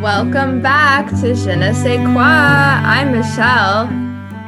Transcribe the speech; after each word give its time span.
Welcome 0.00 0.62
back 0.62 1.10
to 1.20 1.34
Je 1.34 1.54
ne 1.54 1.74
sais 1.74 1.98
quoi. 1.98 2.22
I'm 2.22 3.12
Michelle. 3.12 3.86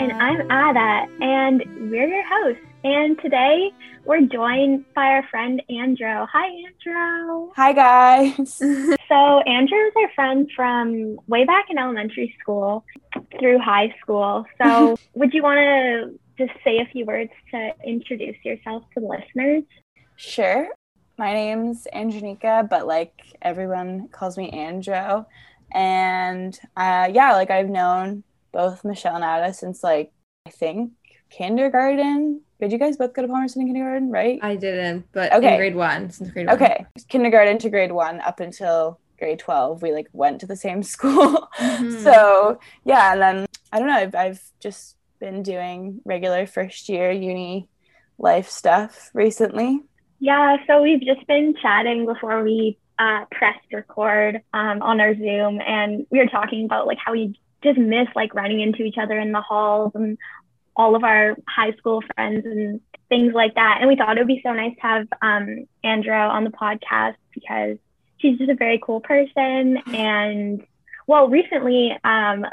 And 0.01 0.11
I'm 0.13 0.51
Adda, 0.51 1.13
and 1.21 1.91
we're 1.91 2.09
your 2.09 2.25
hosts. 2.27 2.63
And 2.85 3.21
today 3.21 3.71
we're 4.07 4.23
joined 4.23 4.87
by 4.95 5.03
our 5.09 5.23
friend 5.31 5.63
Andro. 5.71 6.27
Hi, 6.33 6.49
Andro. 6.49 7.51
Hi, 7.55 7.73
guys. 7.75 8.55
so, 8.57 9.43
Andro 9.47 9.89
is 9.89 9.93
our 9.95 10.11
friend 10.15 10.51
from 10.57 11.19
way 11.29 11.45
back 11.45 11.67
in 11.69 11.77
elementary 11.77 12.35
school 12.41 12.83
through 13.39 13.59
high 13.59 13.95
school. 14.01 14.47
So, 14.57 14.97
would 15.15 15.35
you 15.35 15.43
want 15.43 15.59
to 15.59 16.19
just 16.47 16.59
say 16.65 16.79
a 16.79 16.87
few 16.91 17.05
words 17.05 17.31
to 17.51 17.73
introduce 17.87 18.37
yourself 18.43 18.85
to 18.95 19.01
the 19.01 19.07
listeners? 19.07 19.65
Sure. 20.17 20.71
My 21.23 21.35
name's 21.35 21.87
Andronika, 21.95 22.69
but 22.69 22.85
like 22.85 23.13
everyone 23.41 24.09
calls 24.09 24.37
me 24.37 24.51
Andro. 24.51 25.25
And 25.73 26.59
uh, 26.77 27.11
yeah, 27.13 27.35
like 27.35 27.49
I've 27.49 27.69
known 27.69 28.25
both 28.51 28.85
Michelle 28.85 29.15
and 29.15 29.23
Adda 29.23 29.55
since 29.55 29.85
like 29.85 30.11
I 30.47 30.51
think 30.51 30.91
kindergarten. 31.31 32.41
Did 32.61 32.73
you 32.73 32.79
guys 32.79 32.97
both 32.97 33.15
go 33.15 33.23
to 33.23 33.29
Palmerston 33.29 33.63
in 33.63 33.69
kindergarten, 33.69 34.11
right? 34.11 34.41
I 34.43 34.57
didn't, 34.57 35.07
but 35.13 35.33
okay. 35.33 35.53
in 35.53 35.59
grade 35.59 35.77
one, 35.77 36.11
since 36.11 36.29
grade 36.33 36.49
one. 36.49 36.57
Okay. 36.57 36.87
Kindergarten 37.07 37.59
to 37.59 37.71
grade 37.71 37.93
one 37.93 38.21
up 38.23 38.41
until 38.41 38.99
grade 39.17 39.39
12, 39.39 39.81
we 39.81 39.93
like 39.93 40.09
went 40.13 40.41
to 40.41 40.47
the 40.49 40.57
same 40.57 40.83
school. 40.95 41.49
Mm-hmm. 41.57 42.03
so 42.03 42.59
yeah, 42.85 43.13
and 43.13 43.23
then 43.23 43.47
I 43.73 43.79
don't 43.79 43.87
know, 43.87 43.95
I've, 43.95 44.15
I've 44.17 44.43
just 44.59 44.97
been 45.21 45.45
doing 45.45 46.01
regular 46.05 46.49
first 46.49 46.89
year 46.89 47.13
uni 47.13 47.69
life 48.19 48.49
stuff 48.49 49.13
recently. 49.15 49.83
Yeah, 50.23 50.59
so 50.69 50.83
we've 50.83 51.01
just 51.01 51.27
been 51.27 51.53
chatting 51.61 52.07
before 52.07 52.45
we 52.45 52.79
uh, 52.97 53.25
pressed 53.33 53.73
record 53.73 54.41
um, 54.55 54.81
on 54.81 55.01
our 55.01 55.17
Zoom, 55.17 55.61
and 55.61 56.07
we 56.13 56.21
were 56.21 56.29
talking 56.29 56.65
about 56.65 56.87
like 56.87 56.99
how 57.05 57.11
we 57.11 57.37
just 57.65 57.77
miss 57.77 58.07
like 58.15 58.33
running 58.33 58.61
into 58.61 58.85
each 58.85 58.99
other 58.99 59.19
in 59.19 59.33
the 59.33 59.41
halls 59.41 59.91
and 59.97 60.17
all 60.77 60.95
of 60.95 61.03
our 61.03 61.37
high 61.49 61.73
school 61.73 62.05
friends 62.15 62.47
and 62.47 62.81
things 63.09 63.35
like 63.35 63.57
that. 63.57 63.79
And 63.81 63.89
we 63.89 63.97
thought 63.97 64.17
it 64.17 64.21
would 64.21 64.29
be 64.29 64.41
so 64.45 64.53
nice 64.53 64.77
to 64.77 64.83
have 64.83 65.09
um, 65.23 65.67
Andro 65.85 66.31
on 66.31 66.45
the 66.45 66.51
podcast 66.51 67.17
because 67.35 67.79
she's 68.19 68.39
just 68.39 68.49
a 68.49 68.55
very 68.55 68.81
cool 68.81 69.01
person. 69.01 69.79
And 69.93 70.65
well, 71.09 71.31
recently 71.31 71.99
um, 72.05 72.47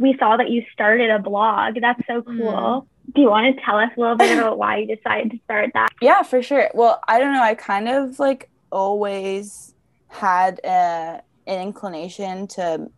we 0.00 0.16
saw 0.18 0.36
that 0.36 0.50
you 0.50 0.64
started 0.72 1.10
a 1.10 1.20
blog. 1.20 1.76
That's 1.80 2.04
so 2.08 2.22
cool. 2.22 2.88
Do 3.14 3.20
you 3.20 3.30
want 3.30 3.54
to 3.54 3.62
tell 3.62 3.78
us 3.78 3.90
a 3.96 4.00
little 4.00 4.16
bit 4.16 4.36
about 4.36 4.58
why 4.58 4.78
you 4.78 4.96
decided 4.96 5.30
to 5.30 5.38
start 5.44 5.70
that? 5.74 5.90
Yeah, 6.00 6.22
for 6.22 6.42
sure. 6.42 6.70
Well, 6.74 7.00
I 7.06 7.18
don't 7.20 7.32
know. 7.32 7.42
I 7.42 7.54
kind 7.54 7.88
of 7.88 8.18
like 8.18 8.50
always 8.70 9.74
had 10.08 10.60
a, 10.64 11.22
an 11.46 11.60
inclination 11.62 12.48
to, 12.48 12.90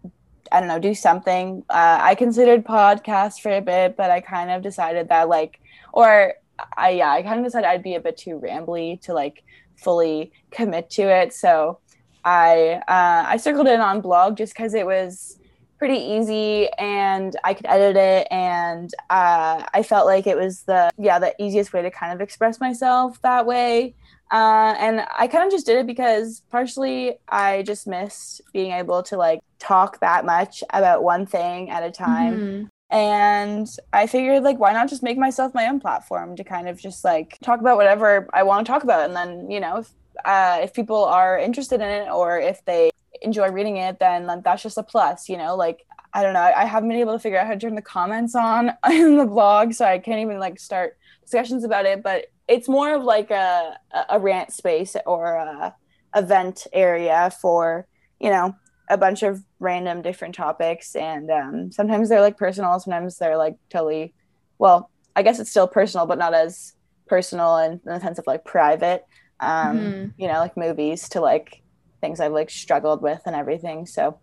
I 0.50 0.60
don't 0.60 0.68
know, 0.68 0.78
do 0.78 0.94
something. 0.94 1.64
Uh, 1.68 1.98
I 2.00 2.14
considered 2.14 2.64
podcasts 2.64 3.40
for 3.40 3.52
a 3.52 3.60
bit, 3.60 3.96
but 3.96 4.10
I 4.10 4.20
kind 4.20 4.50
of 4.50 4.62
decided 4.62 5.10
that 5.10 5.28
like, 5.28 5.60
or 5.92 6.34
I 6.76 6.90
yeah, 6.90 7.10
I 7.10 7.22
kind 7.22 7.38
of 7.38 7.44
decided 7.44 7.68
I'd 7.68 7.82
be 7.82 7.94
a 7.94 8.00
bit 8.00 8.16
too 8.16 8.40
rambly 8.42 9.00
to 9.02 9.12
like 9.12 9.44
fully 9.76 10.32
commit 10.50 10.88
to 10.90 11.02
it. 11.02 11.34
So 11.34 11.78
I 12.24 12.80
uh, 12.88 13.24
I 13.28 13.36
circled 13.36 13.68
in 13.68 13.80
on 13.80 14.00
blog 14.00 14.36
just 14.36 14.54
because 14.54 14.74
it 14.74 14.86
was 14.86 15.38
pretty 15.78 15.98
easy 15.98 16.68
and 16.78 17.36
I 17.44 17.54
could 17.54 17.66
edit 17.66 17.96
it 17.96 18.28
and 18.30 18.90
uh, 19.10 19.64
I 19.72 19.82
felt 19.82 20.06
like 20.06 20.26
it 20.26 20.36
was 20.36 20.62
the 20.62 20.90
yeah 20.98 21.18
the 21.18 21.34
easiest 21.38 21.72
way 21.72 21.82
to 21.82 21.90
kind 21.90 22.12
of 22.12 22.20
express 22.20 22.60
myself 22.60 23.20
that 23.22 23.46
way 23.46 23.94
uh, 24.32 24.74
and 24.78 25.06
I 25.16 25.28
kind 25.28 25.44
of 25.44 25.50
just 25.52 25.66
did 25.66 25.78
it 25.78 25.86
because 25.86 26.42
partially 26.50 27.18
I 27.28 27.62
just 27.62 27.86
missed 27.86 28.40
being 28.52 28.72
able 28.72 29.02
to 29.04 29.16
like 29.16 29.40
talk 29.58 30.00
that 30.00 30.24
much 30.24 30.64
about 30.70 31.02
one 31.02 31.26
thing 31.26 31.70
at 31.70 31.82
a 31.82 31.90
time 31.90 32.34
mm-hmm. 32.34 32.96
and 32.96 33.68
I 33.92 34.06
figured 34.06 34.42
like 34.42 34.58
why 34.58 34.72
not 34.72 34.88
just 34.88 35.02
make 35.02 35.18
myself 35.18 35.54
my 35.54 35.66
own 35.68 35.78
platform 35.78 36.36
to 36.36 36.44
kind 36.44 36.68
of 36.68 36.80
just 36.80 37.04
like 37.04 37.38
talk 37.42 37.60
about 37.60 37.76
whatever 37.76 38.28
I 38.32 38.42
want 38.42 38.66
to 38.66 38.72
talk 38.72 38.82
about 38.82 39.04
and 39.04 39.14
then 39.14 39.50
you 39.50 39.60
know 39.60 39.78
if 39.78 39.90
uh, 40.24 40.60
if 40.62 40.72
people 40.72 41.04
are 41.04 41.38
interested 41.38 41.82
in 41.82 41.88
it 41.88 42.08
or 42.08 42.40
if 42.40 42.64
they 42.64 42.90
enjoy 43.26 43.50
reading 43.50 43.76
it, 43.76 43.98
then 43.98 44.40
that's 44.42 44.62
just 44.62 44.78
a 44.78 44.82
plus, 44.82 45.28
you 45.28 45.36
know, 45.36 45.56
like 45.56 45.84
I 46.14 46.22
don't 46.22 46.32
know. 46.32 46.40
I 46.40 46.64
haven't 46.64 46.88
been 46.88 46.98
able 46.98 47.12
to 47.12 47.18
figure 47.18 47.38
out 47.38 47.46
how 47.46 47.52
to 47.52 47.58
turn 47.58 47.74
the 47.74 47.82
comments 47.82 48.34
on 48.34 48.72
in 48.90 49.18
the 49.18 49.26
blog, 49.26 49.74
so 49.74 49.84
I 49.84 49.98
can't 49.98 50.20
even 50.20 50.38
like 50.38 50.58
start 50.58 50.96
discussions 51.20 51.62
about 51.62 51.84
it. 51.84 52.02
But 52.02 52.28
it's 52.48 52.70
more 52.70 52.94
of 52.94 53.02
like 53.02 53.30
a 53.30 53.76
a 54.08 54.18
rant 54.18 54.50
space 54.52 54.96
or 55.04 55.34
a 55.34 55.74
event 56.14 56.66
area 56.72 57.30
for 57.42 57.86
you 58.18 58.30
know 58.30 58.56
a 58.88 58.96
bunch 58.96 59.22
of 59.22 59.42
random 59.58 60.00
different 60.00 60.34
topics, 60.34 60.96
and 60.96 61.30
um, 61.30 61.70
sometimes 61.70 62.08
they're 62.08 62.22
like 62.22 62.38
personal, 62.38 62.80
sometimes 62.80 63.18
they're 63.18 63.36
like 63.36 63.56
totally. 63.68 64.14
Well, 64.58 64.90
I 65.14 65.22
guess 65.22 65.38
it's 65.38 65.50
still 65.50 65.68
personal, 65.68 66.06
but 66.06 66.16
not 66.16 66.32
as 66.32 66.72
personal 67.08 67.58
in, 67.58 67.72
in 67.72 67.80
the 67.84 68.00
sense 68.00 68.18
of 68.18 68.26
like 68.26 68.42
private. 68.44 69.04
Um, 69.40 69.78
mm-hmm. 69.78 70.10
You 70.16 70.28
know, 70.28 70.38
like 70.38 70.56
movies 70.56 71.10
to 71.10 71.20
like 71.20 71.62
things 72.06 72.20
I've 72.20 72.32
like 72.32 72.50
struggled 72.50 73.02
with 73.02 73.20
and 73.26 73.34
everything. 73.34 73.86
So 73.86 74.18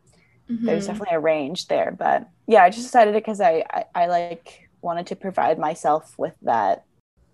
mm-hmm. 0.50 0.66
there's 0.66 0.88
definitely 0.88 1.16
a 1.16 1.20
range 1.20 1.68
there. 1.68 1.96
But 1.98 2.30
yeah, 2.48 2.64
I 2.64 2.70
just 2.70 2.84
decided 2.84 3.16
it 3.16 3.24
because 3.24 3.42
I, 3.42 3.64
I, 3.70 3.86
I 3.96 4.06
like 4.08 4.70
wanted 4.82 5.08
to 5.08 5.16
provide 5.16 5.60
myself 5.60 6.16
with 6.18 6.34
that 6.44 6.86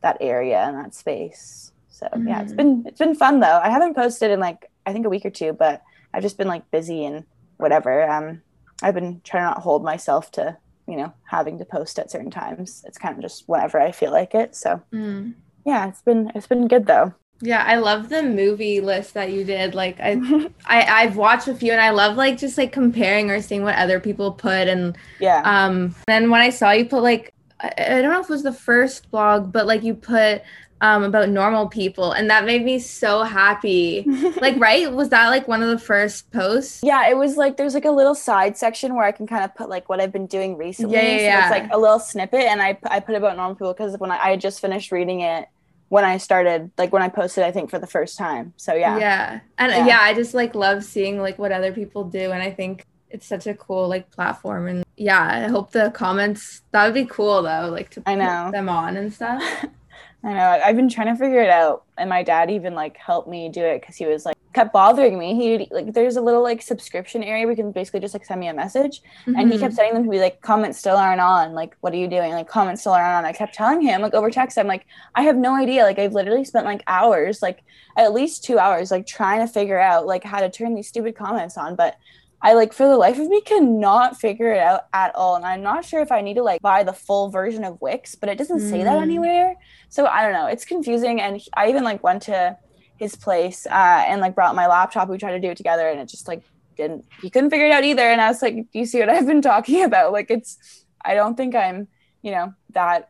that 0.01 0.17
area 0.21 0.59
and 0.59 0.77
that 0.77 0.95
space. 0.95 1.71
So 1.89 2.07
mm-hmm. 2.07 2.27
yeah, 2.27 2.41
it's 2.41 2.51
mm-hmm. 2.51 2.57
been 2.57 2.83
it's 2.87 2.99
been 2.99 3.15
fun 3.15 3.39
though. 3.39 3.59
I 3.63 3.69
haven't 3.69 3.95
posted 3.95 4.31
in 4.31 4.39
like 4.39 4.69
I 4.85 4.93
think 4.93 5.05
a 5.05 5.09
week 5.09 5.25
or 5.25 5.29
two, 5.29 5.53
but 5.53 5.81
I've 6.13 6.23
just 6.23 6.37
been 6.37 6.47
like 6.47 6.69
busy 6.71 7.05
and 7.05 7.25
whatever. 7.57 8.09
Um 8.09 8.41
I've 8.81 8.95
been 8.95 9.21
trying 9.23 9.43
to 9.43 9.49
not 9.49 9.61
hold 9.61 9.83
myself 9.83 10.31
to, 10.31 10.57
you 10.87 10.95
know, 10.95 11.13
having 11.25 11.59
to 11.59 11.65
post 11.65 11.99
at 11.99 12.09
certain 12.09 12.31
times. 12.31 12.83
It's 12.87 12.97
kind 12.97 13.15
of 13.15 13.21
just 13.21 13.43
whenever 13.47 13.79
I 13.79 13.91
feel 13.91 14.11
like 14.11 14.33
it. 14.33 14.55
So 14.55 14.81
mm. 14.93 15.33
yeah, 15.65 15.89
it's 15.89 16.01
been 16.01 16.31
it's 16.33 16.47
been 16.47 16.67
good 16.67 16.87
though. 16.87 17.13
Yeah, 17.41 17.63
I 17.65 17.77
love 17.77 18.09
the 18.09 18.21
movie 18.21 18.81
list 18.81 19.13
that 19.13 19.31
you 19.31 19.43
did. 19.43 19.73
Like 19.73 19.99
I, 19.99 20.19
I 20.65 21.03
I've 21.03 21.15
watched 21.15 21.47
a 21.47 21.55
few 21.55 21.71
and 21.71 21.81
I 21.81 21.91
love 21.91 22.17
like 22.17 22.37
just 22.37 22.57
like 22.57 22.71
comparing 22.71 23.31
or 23.31 23.41
seeing 23.41 23.63
what 23.63 23.75
other 23.75 23.99
people 23.99 24.31
put 24.31 24.67
and 24.67 24.97
yeah. 25.19 25.41
Um 25.45 25.95
then 26.07 26.29
when 26.29 26.41
I 26.41 26.49
saw 26.49 26.71
you 26.71 26.85
put 26.85 27.03
like 27.03 27.33
I, 27.59 27.73
I 27.77 28.01
don't 28.01 28.11
know 28.11 28.19
if 28.19 28.29
it 28.29 28.33
was 28.33 28.43
the 28.43 28.53
first 28.53 29.09
blog, 29.11 29.51
but 29.51 29.65
like 29.65 29.83
you 29.83 29.93
put 29.93 30.41
um 30.81 31.03
about 31.03 31.27
normal 31.27 31.67
people 31.67 32.13
and 32.13 32.29
that 32.29 32.45
made 32.45 32.65
me 32.65 32.77
so 32.77 33.23
happy. 33.23 34.03
like 34.41 34.57
right? 34.57 34.91
Was 34.91 35.07
that 35.09 35.29
like 35.29 35.47
one 35.47 35.63
of 35.63 35.69
the 35.69 35.79
first 35.79 36.29
posts? 36.31 36.81
Yeah, 36.83 37.09
it 37.09 37.17
was 37.17 37.37
like 37.37 37.55
there's 37.55 37.73
like 37.73 37.85
a 37.85 37.91
little 37.91 38.15
side 38.15 38.57
section 38.57 38.95
where 38.95 39.05
I 39.05 39.13
can 39.13 39.27
kind 39.27 39.45
of 39.45 39.55
put 39.55 39.69
like 39.69 39.87
what 39.87 40.01
I've 40.01 40.11
been 40.11 40.27
doing 40.27 40.57
recently. 40.57 40.95
Yeah, 40.95 41.03
yeah, 41.03 41.17
so 41.17 41.23
yeah. 41.23 41.41
it's 41.41 41.51
like 41.51 41.71
a 41.71 41.77
little 41.77 41.99
snippet 41.99 42.41
and 42.41 42.61
I 42.61 42.77
I 42.83 42.99
put 42.99 43.15
about 43.15 43.37
normal 43.37 43.55
people 43.55 43.73
because 43.73 43.97
when 43.97 44.11
I, 44.11 44.17
I 44.17 44.29
had 44.31 44.41
just 44.41 44.59
finished 44.59 44.91
reading 44.91 45.21
it 45.21 45.47
when 45.89 46.05
I 46.05 46.17
started, 46.17 46.71
like 46.77 46.93
when 46.93 47.01
I 47.01 47.09
posted, 47.09 47.43
I 47.43 47.51
think 47.51 47.69
for 47.69 47.79
the 47.79 47.87
first 47.87 48.17
time. 48.17 48.53
So 48.57 48.73
yeah. 48.73 48.97
Yeah. 48.97 49.39
And 49.57 49.71
yeah. 49.71 49.87
yeah, 49.87 49.99
I 50.01 50.13
just 50.13 50.33
like 50.33 50.55
love 50.55 50.83
seeing 50.83 51.19
like 51.19 51.37
what 51.37 51.51
other 51.51 51.71
people 51.71 52.03
do. 52.03 52.31
And 52.31 52.41
I 52.41 52.51
think 52.51 52.85
it's 53.09 53.25
such 53.25 53.47
a 53.47 53.53
cool 53.53 53.87
like 53.87 54.09
platform. 54.11 54.67
And 54.67 54.85
yeah, 54.95 55.45
I 55.45 55.49
hope 55.49 55.71
the 55.71 55.91
comments, 55.91 56.61
that 56.71 56.85
would 56.85 56.93
be 56.93 57.05
cool 57.05 57.41
though, 57.41 57.69
like 57.71 57.89
to 57.91 58.03
I 58.05 58.15
know. 58.15 58.51
them 58.51 58.69
on 58.69 58.97
and 58.97 59.13
stuff. 59.13 59.43
I 60.23 60.33
know. 60.33 60.61
I've 60.63 60.75
been 60.75 60.89
trying 60.89 61.07
to 61.07 61.15
figure 61.15 61.41
it 61.41 61.49
out, 61.49 61.83
and 61.97 62.09
my 62.09 62.23
dad 62.23 62.51
even 62.51 62.75
like 62.75 62.97
helped 62.97 63.29
me 63.29 63.47
do 63.47 63.63
it 63.63 63.79
because 63.79 63.95
he 63.95 64.05
was 64.05 64.25
like 64.25 64.35
kept 64.53 64.73
bothering 64.73 65.17
me. 65.17 65.35
He 65.35 65.67
like 65.71 65.93
there's 65.93 66.15
a 66.15 66.21
little 66.21 66.41
like 66.41 66.61
subscription 66.61 67.23
area 67.23 67.45
where 67.45 67.53
you 67.53 67.63
can 67.63 67.71
basically 67.71 67.99
just 67.99 68.13
like 68.13 68.25
send 68.25 68.39
me 68.39 68.47
a 68.47 68.53
message, 68.53 69.01
mm-hmm. 69.21 69.35
and 69.35 69.51
he 69.51 69.59
kept 69.59 69.71
mm-hmm. 69.71 69.75
sending 69.75 69.93
them 69.93 70.03
to 70.03 70.09
me 70.09 70.19
like 70.19 70.41
comments 70.41 70.79
still 70.79 70.95
aren't 70.95 71.21
on. 71.21 71.53
Like 71.53 71.75
what 71.81 71.93
are 71.93 71.97
you 71.97 72.07
doing? 72.07 72.31
Like 72.31 72.47
comments 72.47 72.81
still 72.81 72.93
aren't 72.93 73.07
on. 73.07 73.25
I 73.25 73.33
kept 73.33 73.53
telling 73.53 73.81
him 73.81 74.01
like 74.01 74.13
over 74.13 74.29
text. 74.29 74.57
I'm 74.57 74.67
like 74.67 74.85
I 75.15 75.23
have 75.23 75.35
no 75.35 75.55
idea. 75.55 75.83
Like 75.83 75.99
I've 75.99 76.13
literally 76.13 76.45
spent 76.45 76.65
like 76.65 76.83
hours, 76.87 77.41
like 77.41 77.63
at 77.97 78.13
least 78.13 78.43
two 78.43 78.57
hours, 78.57 78.91
like 78.91 79.05
trying 79.05 79.45
to 79.45 79.51
figure 79.51 79.79
out 79.79 80.05
like 80.05 80.23
how 80.23 80.39
to 80.39 80.49
turn 80.49 80.73
these 80.73 80.87
stupid 80.87 81.15
comments 81.15 81.57
on, 81.57 81.75
but 81.75 81.97
I 82.41 82.53
like 82.53 82.71
for 82.71 82.87
the 82.87 82.95
life 82.95 83.19
of 83.19 83.27
me 83.27 83.41
cannot 83.41 84.19
figure 84.19 84.53
it 84.53 84.59
out 84.59 84.87
at 84.93 85.13
all. 85.13 85.35
And 85.35 85.45
I'm 85.45 85.61
not 85.61 85.83
sure 85.83 86.01
if 86.01 86.11
I 86.11 86.21
need 86.21 86.35
to 86.35 86.43
like 86.43 86.61
buy 86.61 86.83
the 86.83 86.93
full 86.93 87.29
version 87.29 87.65
of 87.65 87.81
Wix, 87.81 88.15
but 88.15 88.29
it 88.29 88.37
doesn't 88.37 88.59
mm. 88.59 88.69
say 88.69 88.83
that 88.83 88.97
mm. 88.97 89.01
anywhere. 89.01 89.55
So 89.89 90.05
I 90.05 90.23
don't 90.23 90.33
know. 90.33 90.47
It's 90.47 90.63
confusing. 90.63 91.19
And 91.19 91.41
I 91.57 91.69
even 91.69 91.83
like 91.83 92.01
went 92.01 92.21
to 92.23 92.57
his 92.99 93.15
place 93.15 93.65
uh, 93.65 94.03
and 94.07 94.21
like 94.21 94.35
brought 94.35 94.55
my 94.55 94.67
laptop. 94.67 95.09
We 95.09 95.17
tried 95.17 95.31
to 95.31 95.39
do 95.39 95.49
it 95.49 95.57
together 95.57 95.87
and 95.87 95.99
it 95.99 96.07
just 96.07 96.27
like 96.27 96.43
didn't, 96.75 97.05
he 97.21 97.29
couldn't 97.29 97.49
figure 97.49 97.65
it 97.65 97.71
out 97.71 97.83
either. 97.83 98.03
And 98.03 98.21
I 98.21 98.27
was 98.27 98.41
like, 98.41 98.55
do 98.55 98.79
you 98.79 98.85
see 98.85 98.99
what 98.99 99.09
I've 99.09 99.25
been 99.25 99.41
talking 99.41 99.83
about? 99.89 100.11
Like 100.11 100.29
it's, 100.29 100.83
I 101.03 101.15
don't 101.15 101.35
think 101.35 101.55
I'm, 101.55 101.87
you 102.21 102.31
know, 102.31 102.53
that 102.71 103.09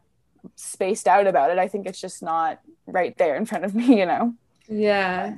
spaced 0.56 1.07
out 1.07 1.27
about 1.27 1.51
it. 1.51 1.57
I 1.57 1.68
think 1.68 1.88
it's 1.88 2.00
just 2.00 2.24
not 2.24 2.62
right 2.86 3.18
there 3.18 3.36
in 3.36 3.45
front 3.45 3.65
of 3.65 3.75
me, 3.75 4.00
you 4.00 4.06
know? 4.06 4.33
Yeah 4.68 5.36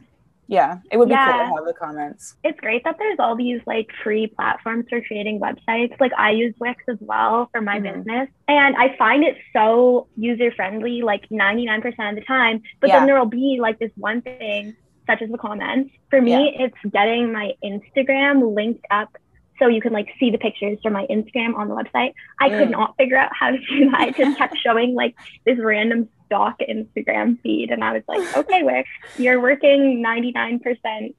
yeah 0.48 0.80
it 0.92 0.98
would 0.98 1.08
be 1.08 1.14
yeah. 1.14 1.48
cool 1.48 1.56
to 1.56 1.56
have 1.56 1.66
the 1.66 1.74
comments 1.74 2.36
it's 2.44 2.60
great 2.60 2.84
that 2.84 2.96
there's 2.98 3.18
all 3.20 3.36
these 3.36 3.62
like 3.66 3.90
free 4.04 4.28
platforms 4.28 4.86
for 4.90 5.02
creating 5.02 5.40
websites 5.40 5.98
like 6.00 6.12
i 6.18 6.32
use 6.32 6.54
wix 6.60 6.84
as 6.90 6.98
well 7.00 7.50
for 7.52 7.62
my 7.62 7.80
mm-hmm. 7.80 8.00
business 8.00 8.30
and 8.48 8.76
i 8.76 8.96
find 8.98 9.24
it 9.24 9.38
so 9.54 10.08
user 10.18 10.52
friendly 10.52 11.02
like 11.02 11.28
99% 11.30 11.86
of 12.10 12.16
the 12.16 12.22
time 12.22 12.62
but 12.80 12.90
yeah. 12.90 13.00
then 13.00 13.08
there'll 13.08 13.26
be 13.26 13.60
like 13.62 13.80
this 13.80 13.92
one 13.96 14.22
thing 14.22 14.76
such 15.08 15.22
as 15.22 15.30
the 15.30 15.38
comments 15.38 15.92
for 16.10 16.22
me 16.22 16.32
yeah. 16.32 16.66
it's 16.66 16.94
getting 16.94 17.32
my 17.32 17.54
instagram 17.64 18.56
linked 18.56 18.86
up 18.92 19.18
so 19.62 19.68
you 19.68 19.80
can 19.80 19.94
like 19.94 20.10
see 20.20 20.32
the 20.32 20.40
pictures 20.40 20.80
from 20.82 20.94
my 20.94 21.06
Instagram 21.06 21.56
on 21.56 21.68
the 21.68 21.76
website. 21.76 22.14
I 22.40 22.50
mm. 22.50 22.58
could 22.58 22.72
not 22.72 22.96
figure 22.98 23.16
out 23.16 23.30
how 23.32 23.52
to 23.52 23.58
do 23.58 23.92
that. 23.92 24.08
It 24.10 24.16
just 24.18 24.38
kept 24.38 24.58
showing 24.66 24.96
like 24.96 25.16
this 25.46 25.60
random 25.60 26.10
stock 26.31 26.60
Instagram 26.62 27.39
feed. 27.42 27.72
And 27.72 27.83
I 27.83 27.92
was 27.92 28.04
like, 28.07 28.38
okay, 28.38 28.63
where 28.63 28.86
you're 29.18 29.42
working 29.42 30.01
99% 30.04 31.13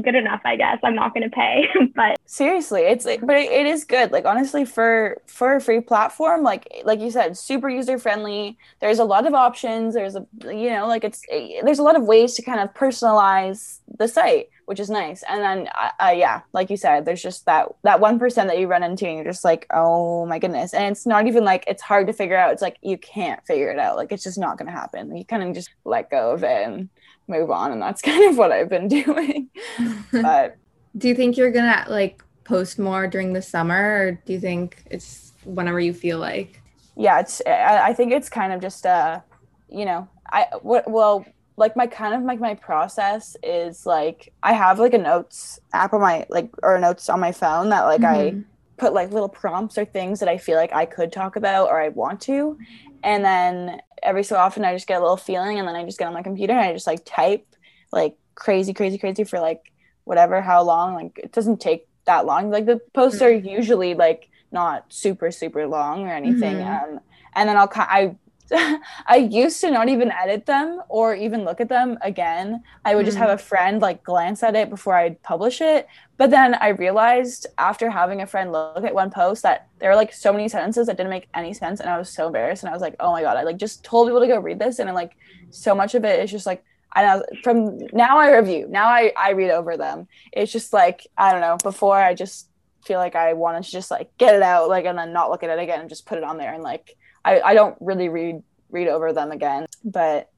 good 0.00 0.14
enough, 0.14 0.40
I 0.44 0.56
guess. 0.56 0.78
I'm 0.82 0.94
not 0.94 1.12
going 1.12 1.28
to 1.28 1.34
pay, 1.34 1.68
but 1.94 2.18
seriously, 2.24 2.82
it's 2.82 3.04
but 3.04 3.36
it 3.36 3.66
is 3.66 3.84
good. 3.84 4.10
Like 4.12 4.24
honestly, 4.24 4.64
for 4.64 5.18
for 5.26 5.56
a 5.56 5.60
free 5.60 5.80
platform, 5.80 6.42
like 6.42 6.66
like 6.84 7.00
you 7.00 7.10
said, 7.10 7.36
super 7.36 7.68
user 7.68 7.98
friendly. 7.98 8.56
There's 8.80 9.00
a 9.00 9.04
lot 9.04 9.26
of 9.26 9.34
options. 9.34 9.94
There's 9.94 10.16
a 10.16 10.26
you 10.44 10.70
know 10.70 10.86
like 10.86 11.04
it's 11.04 11.22
there's 11.62 11.78
a 11.78 11.82
lot 11.82 11.96
of 11.96 12.04
ways 12.04 12.34
to 12.34 12.42
kind 12.42 12.60
of 12.60 12.72
personalize 12.72 13.80
the 13.98 14.08
site, 14.08 14.48
which 14.66 14.80
is 14.80 14.90
nice. 14.90 15.22
And 15.28 15.42
then 15.42 15.68
uh, 16.00 16.10
yeah, 16.10 16.42
like 16.52 16.70
you 16.70 16.76
said, 16.76 17.04
there's 17.04 17.22
just 17.22 17.46
that 17.46 17.68
that 17.82 18.00
one 18.00 18.18
percent 18.18 18.48
that 18.48 18.58
you 18.58 18.66
run 18.66 18.82
into, 18.82 19.06
and 19.06 19.16
you're 19.16 19.24
just 19.24 19.44
like, 19.44 19.66
oh 19.70 20.26
my 20.26 20.38
goodness. 20.38 20.74
And 20.74 20.92
it's 20.92 21.06
not 21.06 21.26
even 21.26 21.44
like 21.44 21.64
it's 21.66 21.82
hard 21.82 22.06
to 22.06 22.12
figure 22.12 22.36
out. 22.36 22.52
It's 22.52 22.62
like 22.62 22.78
you 22.82 22.98
can't 22.98 23.44
figure 23.46 23.70
it 23.70 23.78
out. 23.78 23.96
Like 23.96 24.12
it's 24.12 24.24
just 24.24 24.38
not 24.38 24.58
going 24.58 24.66
to 24.66 24.72
happen. 24.72 25.16
You 25.16 25.24
kind 25.24 25.42
of 25.42 25.54
just 25.54 25.70
let 25.84 26.10
go 26.10 26.32
of 26.32 26.44
it 26.44 26.66
and 26.66 26.88
move 27.28 27.50
on 27.50 27.72
and 27.72 27.82
that's 27.82 28.02
kind 28.10 28.28
of 28.30 28.36
what 28.36 28.52
i've 28.52 28.68
been 28.68 28.88
doing 28.88 29.48
but 30.12 30.56
do 30.96 31.08
you 31.08 31.14
think 31.14 31.36
you're 31.36 31.50
gonna 31.50 31.84
like 31.88 32.22
post 32.44 32.78
more 32.78 33.06
during 33.06 33.32
the 33.32 33.42
summer 33.42 34.06
or 34.06 34.12
do 34.26 34.32
you 34.32 34.40
think 34.40 34.84
it's 34.90 35.32
whenever 35.44 35.80
you 35.80 35.92
feel 35.92 36.18
like 36.18 36.60
yeah 36.96 37.20
it's 37.20 37.40
i, 37.46 37.92
think 37.92 38.12
it's 38.12 38.28
kind 38.28 38.52
of 38.52 38.60
just 38.60 38.84
uh 38.84 39.20
you 39.68 39.84
know 39.84 40.08
i 40.30 40.46
what 40.60 40.88
well 40.90 41.24
like 41.56 41.76
my 41.76 41.86
kind 41.86 42.14
of 42.14 42.22
like 42.22 42.40
my 42.40 42.54
process 42.54 43.36
is 43.42 43.84
like 43.86 44.32
i 44.42 44.52
have 44.52 44.78
like 44.78 44.94
a 44.94 44.98
notes 44.98 45.60
app 45.72 45.92
on 45.92 46.00
my 46.00 46.26
like 46.30 46.50
or 46.62 46.78
notes 46.78 47.08
on 47.08 47.20
my 47.20 47.32
phone 47.32 47.68
that 47.68 47.82
like 47.82 48.00
mm-hmm. 48.00 48.38
i 48.38 48.44
put 48.78 48.92
like 48.92 49.12
little 49.12 49.28
prompts 49.28 49.76
or 49.76 49.84
things 49.84 50.20
that 50.20 50.28
i 50.28 50.38
feel 50.38 50.56
like 50.56 50.72
i 50.72 50.86
could 50.86 51.12
talk 51.12 51.36
about 51.36 51.68
or 51.68 51.80
i 51.80 51.88
want 51.90 52.20
to 52.20 52.58
and 53.02 53.24
then 53.24 53.80
every 54.02 54.24
so 54.24 54.36
often 54.36 54.64
I 54.64 54.74
just 54.74 54.86
get 54.86 54.98
a 54.98 55.00
little 55.00 55.16
feeling 55.16 55.58
and 55.58 55.66
then 55.66 55.76
I 55.76 55.84
just 55.84 55.98
get 55.98 56.08
on 56.08 56.14
my 56.14 56.22
computer 56.22 56.52
and 56.52 56.62
I 56.62 56.72
just 56.72 56.86
like 56.86 57.04
type 57.04 57.46
like 57.92 58.16
crazy, 58.34 58.72
crazy, 58.72 58.98
crazy 58.98 59.24
for 59.24 59.40
like 59.40 59.72
whatever, 60.04 60.40
how 60.40 60.62
long. 60.62 60.94
Like 60.94 61.18
it 61.22 61.32
doesn't 61.32 61.60
take 61.60 61.86
that 62.04 62.26
long. 62.26 62.50
Like 62.50 62.66
the 62.66 62.80
posts 62.92 63.20
mm-hmm. 63.20 63.46
are 63.46 63.50
usually 63.56 63.94
like 63.94 64.28
not 64.50 64.92
super, 64.92 65.30
super 65.30 65.66
long 65.66 66.06
or 66.06 66.12
anything. 66.12 66.56
Mm-hmm. 66.56 66.94
Um, 66.94 67.00
and 67.34 67.48
then 67.48 67.56
I'll 67.56 67.70
I 67.74 68.16
I 69.06 69.28
used 69.30 69.60
to 69.62 69.70
not 69.70 69.88
even 69.88 70.10
edit 70.10 70.46
them 70.46 70.82
or 70.88 71.14
even 71.14 71.44
look 71.44 71.60
at 71.60 71.68
them 71.68 71.98
again. 72.02 72.62
I 72.84 72.94
would 72.94 73.02
mm 73.02 73.06
just 73.06 73.18
have 73.18 73.30
mm. 73.30 73.34
a 73.34 73.38
friend 73.38 73.82
like 73.82 74.04
glance 74.04 74.42
at 74.42 74.54
it 74.54 74.70
before 74.70 74.94
I'd 74.94 75.20
publish 75.22 75.60
it. 75.60 75.88
But 76.16 76.30
then 76.30 76.54
I 76.54 76.68
realized 76.68 77.46
after 77.58 77.90
having 77.90 78.22
a 78.22 78.26
friend 78.26 78.52
look 78.52 78.84
at 78.84 78.94
one 78.94 79.10
post 79.10 79.42
that 79.42 79.68
there 79.80 79.90
were 79.90 79.96
like 79.96 80.12
so 80.12 80.32
many 80.32 80.48
sentences 80.48 80.86
that 80.86 80.96
didn't 80.96 81.10
make 81.10 81.28
any 81.34 81.52
sense 81.52 81.80
and 81.80 81.90
I 81.90 81.98
was 81.98 82.08
so 82.08 82.28
embarrassed 82.28 82.62
and 82.62 82.70
I 82.70 82.72
was 82.72 82.82
like, 82.82 82.94
"Oh 83.00 83.10
my 83.10 83.22
god, 83.22 83.36
I 83.36 83.42
like 83.42 83.56
just 83.56 83.82
told 83.82 84.06
people 84.08 84.20
to 84.20 84.28
go 84.28 84.38
read 84.38 84.58
this 84.58 84.78
and 84.78 84.88
I'm 84.88 84.94
like 84.94 85.16
so 85.50 85.74
much 85.74 85.94
of 85.94 86.04
it 86.04 86.20
is 86.20 86.30
just 86.30 86.46
like 86.46 86.64
I 86.92 87.02
know 87.02 87.24
from 87.42 87.78
now 87.92 88.18
I 88.18 88.36
review. 88.36 88.66
Now 88.68 88.86
I 88.86 89.12
I 89.16 89.30
read 89.30 89.50
over 89.50 89.76
them. 89.76 90.08
It's 90.32 90.52
just 90.52 90.72
like 90.72 91.06
I 91.16 91.32
don't 91.32 91.40
know, 91.40 91.56
before 91.62 91.96
I 91.96 92.14
just 92.14 92.48
feel 92.84 92.98
like 92.98 93.16
I 93.16 93.32
wanted 93.32 93.64
to 93.64 93.70
just 93.70 93.90
like 93.90 94.16
get 94.18 94.34
it 94.34 94.42
out 94.42 94.68
like 94.68 94.84
and 94.84 94.98
then 94.98 95.12
not 95.12 95.30
look 95.30 95.42
at 95.42 95.50
it 95.50 95.58
again 95.58 95.80
and 95.80 95.88
just 95.88 96.06
put 96.06 96.18
it 96.18 96.24
on 96.24 96.36
there 96.36 96.52
and 96.52 96.62
like 96.62 96.96
I, 97.24 97.40
I 97.40 97.54
don't 97.54 97.76
really 97.80 98.08
read 98.08 98.42
read 98.70 98.88
over 98.88 99.12
them 99.12 99.30
again. 99.30 99.66
But 99.84 100.30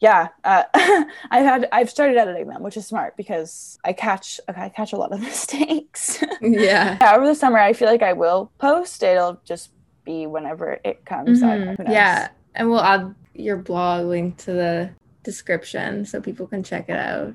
yeah, 0.00 0.28
uh, 0.44 0.64
I've 0.74 1.44
had 1.44 1.68
I've 1.72 1.90
started 1.90 2.16
editing 2.16 2.48
them, 2.48 2.62
which 2.62 2.76
is 2.76 2.86
smart 2.86 3.16
because 3.16 3.78
I 3.84 3.92
catch 3.92 4.40
I 4.48 4.68
catch 4.68 4.92
a 4.92 4.96
lot 4.96 5.12
of 5.12 5.20
mistakes. 5.22 6.22
Yeah. 6.40 6.98
yeah. 7.00 7.14
Over 7.16 7.26
the 7.26 7.34
summer, 7.34 7.58
I 7.58 7.72
feel 7.72 7.88
like 7.88 8.02
I 8.02 8.12
will 8.12 8.50
post. 8.58 9.02
It'll 9.02 9.40
just 9.44 9.70
be 10.04 10.26
whenever 10.26 10.80
it 10.84 11.04
comes. 11.04 11.42
Mm-hmm. 11.42 11.90
Yeah, 11.90 12.28
and 12.54 12.68
we'll 12.70 12.80
add 12.80 13.14
your 13.34 13.56
blog 13.56 14.06
link 14.06 14.36
to 14.38 14.52
the 14.52 14.90
description 15.22 16.04
so 16.04 16.20
people 16.20 16.46
can 16.46 16.62
check 16.62 16.88
it 16.88 16.96
out. 16.96 17.34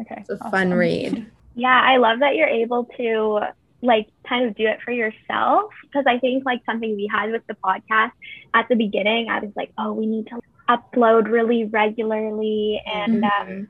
Okay, 0.00 0.16
it's 0.20 0.30
a 0.30 0.34
awesome. 0.36 0.50
fun 0.50 0.74
read. 0.74 1.30
Yeah, 1.54 1.80
I 1.82 1.96
love 1.98 2.20
that 2.20 2.36
you're 2.36 2.48
able 2.48 2.84
to 2.96 3.40
like 3.82 4.08
kind 4.28 4.46
of 4.46 4.56
do 4.56 4.66
it 4.66 4.80
for 4.82 4.90
yourself 4.90 5.72
because 5.82 6.04
I 6.06 6.18
think 6.18 6.44
like 6.44 6.62
something 6.66 6.96
we 6.96 7.08
had 7.12 7.30
with 7.30 7.46
the 7.46 7.54
podcast 7.54 8.12
at 8.54 8.68
the 8.68 8.74
beginning, 8.74 9.28
I 9.28 9.40
was 9.40 9.52
like, 9.54 9.72
oh, 9.78 9.92
we 9.92 10.06
need 10.06 10.26
to 10.28 10.40
upload 10.68 11.30
really 11.30 11.64
regularly 11.64 12.82
and 12.86 13.22
mm-hmm. 13.22 13.50
um, 13.50 13.68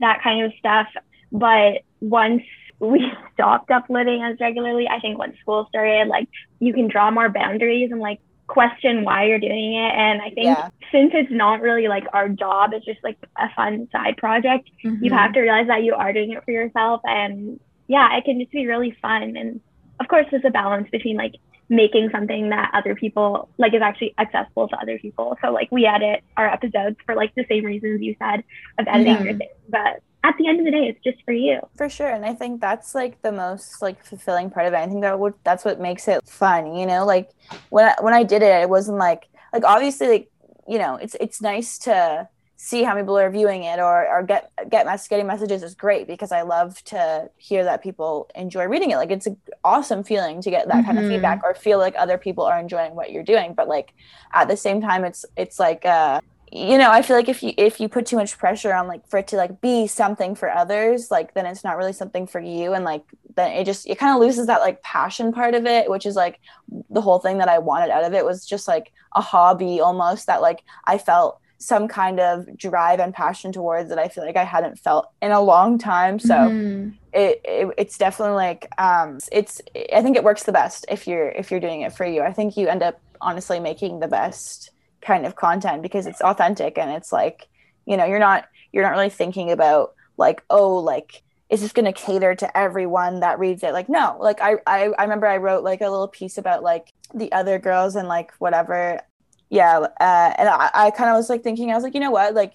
that 0.00 0.22
kind 0.22 0.44
of 0.44 0.52
stuff. 0.58 0.88
But 1.32 1.82
once 2.00 2.42
we 2.78 3.10
stopped 3.34 3.70
uploading 3.70 4.22
as 4.22 4.38
regularly, 4.40 4.88
I 4.88 5.00
think 5.00 5.18
once 5.18 5.38
school 5.40 5.66
started, 5.68 6.08
like 6.08 6.28
you 6.60 6.72
can 6.72 6.88
draw 6.88 7.10
more 7.10 7.28
boundaries 7.28 7.90
and 7.90 8.00
like 8.00 8.20
question 8.46 9.04
why 9.04 9.26
you're 9.26 9.38
doing 9.38 9.74
it. 9.74 9.92
And 9.94 10.20
I 10.20 10.30
think 10.30 10.46
yeah. 10.46 10.68
since 10.92 11.12
it's 11.14 11.32
not 11.32 11.60
really 11.60 11.88
like 11.88 12.04
our 12.12 12.28
job, 12.28 12.72
it's 12.72 12.86
just 12.86 13.02
like 13.02 13.16
a 13.36 13.48
fun 13.54 13.88
side 13.90 14.16
project, 14.16 14.70
mm-hmm. 14.84 15.04
you 15.04 15.12
have 15.12 15.32
to 15.32 15.40
realize 15.40 15.66
that 15.66 15.82
you 15.82 15.94
are 15.94 16.12
doing 16.12 16.32
it 16.32 16.44
for 16.44 16.52
yourself 16.52 17.00
and 17.04 17.58
yeah, 17.88 18.16
it 18.16 18.24
can 18.24 18.40
just 18.40 18.52
be 18.52 18.66
really 18.66 18.96
fun. 19.02 19.36
And 19.36 19.60
of 20.00 20.08
course, 20.08 20.26
there's 20.30 20.44
a 20.44 20.50
balance 20.50 20.88
between 20.90 21.16
like 21.16 21.34
making 21.68 22.10
something 22.10 22.50
that 22.50 22.70
other 22.74 22.94
people 22.94 23.48
like 23.58 23.74
is 23.74 23.82
actually 23.82 24.14
accessible 24.18 24.68
to 24.68 24.76
other 24.76 24.98
people. 24.98 25.36
So 25.42 25.50
like 25.50 25.70
we 25.72 25.86
edit 25.86 26.22
our 26.36 26.48
episodes 26.48 26.96
for 27.04 27.14
like 27.14 27.34
the 27.34 27.44
same 27.48 27.64
reasons 27.64 28.02
you 28.02 28.14
said 28.18 28.44
of 28.78 28.86
editing 28.86 29.14
yeah. 29.14 29.22
your 29.22 29.34
things, 29.36 29.50
but 29.68 30.02
at 30.26 30.34
the 30.38 30.48
end 30.48 30.58
of 30.58 30.64
the 30.64 30.72
day, 30.72 30.88
it's 30.88 31.02
just 31.04 31.24
for 31.24 31.32
you. 31.32 31.60
For 31.76 31.88
sure, 31.88 32.08
and 32.08 32.24
I 32.24 32.34
think 32.34 32.60
that's 32.60 32.94
like 32.96 33.22
the 33.22 33.30
most 33.30 33.80
like 33.80 34.04
fulfilling 34.04 34.50
part 34.50 34.66
of 34.66 34.72
it. 34.72 34.78
I 34.78 34.86
think 34.88 35.02
that 35.02 35.18
would 35.18 35.34
that's 35.44 35.64
what 35.64 35.80
makes 35.80 36.08
it 36.08 36.26
fun. 36.28 36.74
You 36.74 36.84
know, 36.86 37.06
like 37.06 37.30
when 37.68 37.86
I, 37.86 37.94
when 38.00 38.12
I 38.12 38.24
did 38.24 38.42
it, 38.42 38.62
it 38.62 38.68
wasn't 38.68 38.98
like 38.98 39.28
like 39.52 39.64
obviously 39.64 40.08
like 40.08 40.30
you 40.66 40.78
know 40.78 40.96
it's 40.96 41.14
it's 41.20 41.40
nice 41.40 41.78
to 41.78 42.28
see 42.56 42.82
how 42.82 42.94
many 42.94 43.04
people 43.04 43.18
are 43.18 43.30
viewing 43.30 43.64
it 43.64 43.78
or, 43.78 44.08
or 44.08 44.22
get 44.22 44.50
get 44.70 44.86
mess, 44.86 45.06
getting 45.08 45.26
messages 45.26 45.62
is 45.62 45.74
great 45.74 46.06
because 46.06 46.32
I 46.32 46.42
love 46.42 46.82
to 46.84 47.30
hear 47.36 47.64
that 47.64 47.82
people 47.82 48.30
enjoy 48.34 48.64
reading 48.64 48.90
it. 48.90 48.96
Like 48.96 49.10
it's 49.10 49.26
an 49.26 49.36
awesome 49.62 50.02
feeling 50.02 50.40
to 50.40 50.50
get 50.50 50.66
that 50.68 50.76
mm-hmm. 50.76 50.86
kind 50.86 50.98
of 50.98 51.04
mm-hmm. 51.04 51.14
feedback 51.14 51.42
or 51.44 51.54
feel 51.54 51.78
like 51.78 51.94
other 51.98 52.16
people 52.16 52.44
are 52.44 52.58
enjoying 52.58 52.94
what 52.94 53.12
you're 53.12 53.22
doing. 53.22 53.52
But 53.52 53.68
like 53.68 53.92
at 54.32 54.48
the 54.48 54.56
same 54.56 54.80
time, 54.80 55.04
it's 55.04 55.26
it's 55.36 55.58
like 55.58 55.84
uh, 55.84 56.22
you 56.50 56.78
know 56.78 56.90
I 56.90 57.02
feel 57.02 57.16
like 57.16 57.28
if 57.28 57.42
you 57.42 57.52
if 57.58 57.78
you 57.78 57.90
put 57.90 58.06
too 58.06 58.16
much 58.16 58.38
pressure 58.38 58.72
on 58.72 58.88
like 58.88 59.06
for 59.06 59.18
it 59.18 59.28
to 59.28 59.36
like 59.36 59.60
be 59.60 59.86
something 59.86 60.34
for 60.34 60.50
others, 60.50 61.10
like 61.10 61.34
then 61.34 61.44
it's 61.44 61.62
not 61.62 61.76
really 61.76 61.92
something 61.92 62.26
for 62.26 62.40
you, 62.40 62.72
and 62.72 62.86
like 62.86 63.04
then 63.34 63.52
it 63.52 63.64
just 63.64 63.86
it 63.86 63.98
kind 63.98 64.16
of 64.16 64.20
loses 64.20 64.46
that 64.46 64.60
like 64.60 64.82
passion 64.82 65.30
part 65.30 65.54
of 65.54 65.66
it, 65.66 65.90
which 65.90 66.06
is 66.06 66.16
like 66.16 66.40
the 66.88 67.02
whole 67.02 67.18
thing 67.18 67.36
that 67.36 67.48
I 67.50 67.58
wanted 67.58 67.90
out 67.90 68.04
of 68.04 68.14
it 68.14 68.24
was 68.24 68.46
just 68.46 68.66
like 68.66 68.92
a 69.14 69.20
hobby 69.20 69.78
almost 69.78 70.26
that 70.26 70.40
like 70.40 70.62
I 70.86 70.96
felt 70.96 71.38
some 71.58 71.88
kind 71.88 72.20
of 72.20 72.56
drive 72.56 73.00
and 73.00 73.14
passion 73.14 73.52
towards 73.52 73.88
that 73.88 73.98
I 73.98 74.08
feel 74.08 74.24
like 74.24 74.36
I 74.36 74.44
hadn't 74.44 74.78
felt 74.78 75.10
in 75.22 75.30
a 75.30 75.40
long 75.40 75.78
time. 75.78 76.18
So 76.18 76.34
mm-hmm. 76.34 76.90
it, 77.12 77.40
it, 77.44 77.74
it's 77.78 77.98
definitely 77.98 78.34
like 78.34 78.68
um 78.78 79.18
it's 79.32 79.60
I 79.92 80.02
think 80.02 80.16
it 80.16 80.24
works 80.24 80.42
the 80.42 80.52
best 80.52 80.84
if 80.88 81.06
you're 81.06 81.28
if 81.30 81.50
you're 81.50 81.60
doing 81.60 81.82
it 81.82 81.92
for 81.92 82.04
you. 82.04 82.22
I 82.22 82.32
think 82.32 82.56
you 82.56 82.68
end 82.68 82.82
up 82.82 83.00
honestly 83.20 83.60
making 83.60 84.00
the 84.00 84.08
best 84.08 84.70
kind 85.00 85.24
of 85.24 85.36
content 85.36 85.82
because 85.82 86.06
it's 86.06 86.20
authentic 86.20 86.76
and 86.76 86.90
it's 86.90 87.12
like, 87.12 87.48
you 87.86 87.96
know, 87.96 88.04
you're 88.04 88.18
not 88.18 88.46
you're 88.72 88.84
not 88.84 88.92
really 88.92 89.10
thinking 89.10 89.50
about 89.50 89.94
like, 90.16 90.42
oh, 90.50 90.76
like 90.76 91.22
is 91.48 91.60
this 91.60 91.72
going 91.72 91.84
to 91.84 91.92
cater 91.92 92.34
to 92.34 92.56
everyone 92.56 93.20
that 93.20 93.38
reads 93.38 93.62
it 93.62 93.72
like 93.72 93.88
no 93.88 94.16
like 94.20 94.40
I, 94.40 94.56
I 94.66 94.90
i 94.98 95.02
remember 95.04 95.28
i 95.28 95.36
wrote 95.36 95.62
like 95.62 95.80
a 95.80 95.88
little 95.88 96.08
piece 96.08 96.38
about 96.38 96.64
like 96.64 96.92
the 97.14 97.30
other 97.30 97.60
girls 97.60 97.94
and 97.94 98.08
like 98.08 98.32
whatever 98.38 99.00
yeah 99.50 99.78
uh, 99.78 100.32
and 100.38 100.48
i, 100.48 100.70
I 100.72 100.90
kind 100.90 101.10
of 101.10 101.16
was 101.16 101.28
like 101.28 101.42
thinking 101.42 101.70
i 101.70 101.74
was 101.74 101.84
like 101.84 101.94
you 101.94 102.00
know 102.00 102.10
what 102.10 102.34
like 102.34 102.54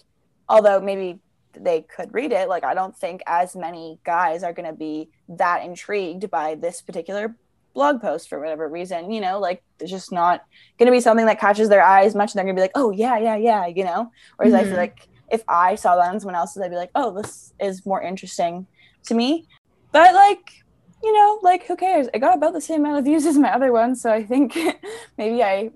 although 0.50 0.79
maybe 0.79 1.19
they 1.53 1.81
could 1.81 2.13
read 2.13 2.31
it 2.31 2.50
like 2.50 2.63
i 2.63 2.74
don't 2.74 2.95
think 2.95 3.21
as 3.27 3.55
many 3.55 4.00
guys 4.03 4.43
are 4.43 4.53
going 4.53 4.67
to 4.67 4.75
be 4.75 5.10
that 5.29 5.63
intrigued 5.63 6.29
by 6.29 6.55
this 6.55 6.81
particular 6.81 7.36
blog 7.74 8.01
post 8.01 8.27
for 8.27 8.39
whatever 8.39 8.67
reason 8.67 9.12
you 9.12 9.21
know 9.21 9.39
like 9.39 9.63
it's 9.79 9.91
just 9.91 10.12
not 10.12 10.45
going 10.77 10.88
to 10.88 10.91
be 10.91 11.00
something 11.00 11.25
that 11.25 11.39
catches 11.39 11.69
their 11.69 11.83
eyes 11.83 12.15
much 12.15 12.31
and 12.31 12.38
they're 12.38 12.45
going 12.45 12.55
to 12.55 12.60
be 12.60 12.63
like 12.63 12.71
oh 12.75 12.91
yeah 12.91 13.17
yeah 13.17 13.36
yeah 13.36 13.65
you 13.65 13.83
know 13.83 14.12
whereas 14.36 14.53
mm-hmm. 14.53 14.60
i 14.60 14.63
feel 14.63 14.71
mm-hmm. 14.71 14.79
like 14.79 15.07
if 15.31 15.43
i 15.48 15.75
saw 15.75 15.95
that 15.95 16.10
on 16.10 16.19
someone 16.19 16.36
else's 16.36 16.62
i'd 16.62 16.69
be 16.69 16.75
like 16.75 16.91
oh 16.95 17.12
this 17.12 17.53
is 17.60 17.86
more 17.86 18.01
interesting 18.01 18.67
to 19.03 19.13
me 19.13 19.48
but 19.91 20.13
like 20.13 20.63
you 21.01 21.13
know 21.13 21.39
like 21.41 21.65
who 21.65 21.75
cares 21.75 22.07
i 22.13 22.17
got 22.17 22.36
about 22.36 22.53
the 22.53 22.62
same 22.62 22.81
amount 22.81 23.00
of 23.00 23.05
views 23.05 23.25
as 23.25 23.38
my 23.38 23.53
other 23.53 23.71
one 23.71 23.95
so 23.95 24.12
i 24.12 24.24
think 24.24 24.57
maybe 25.17 25.41
i 25.41 25.71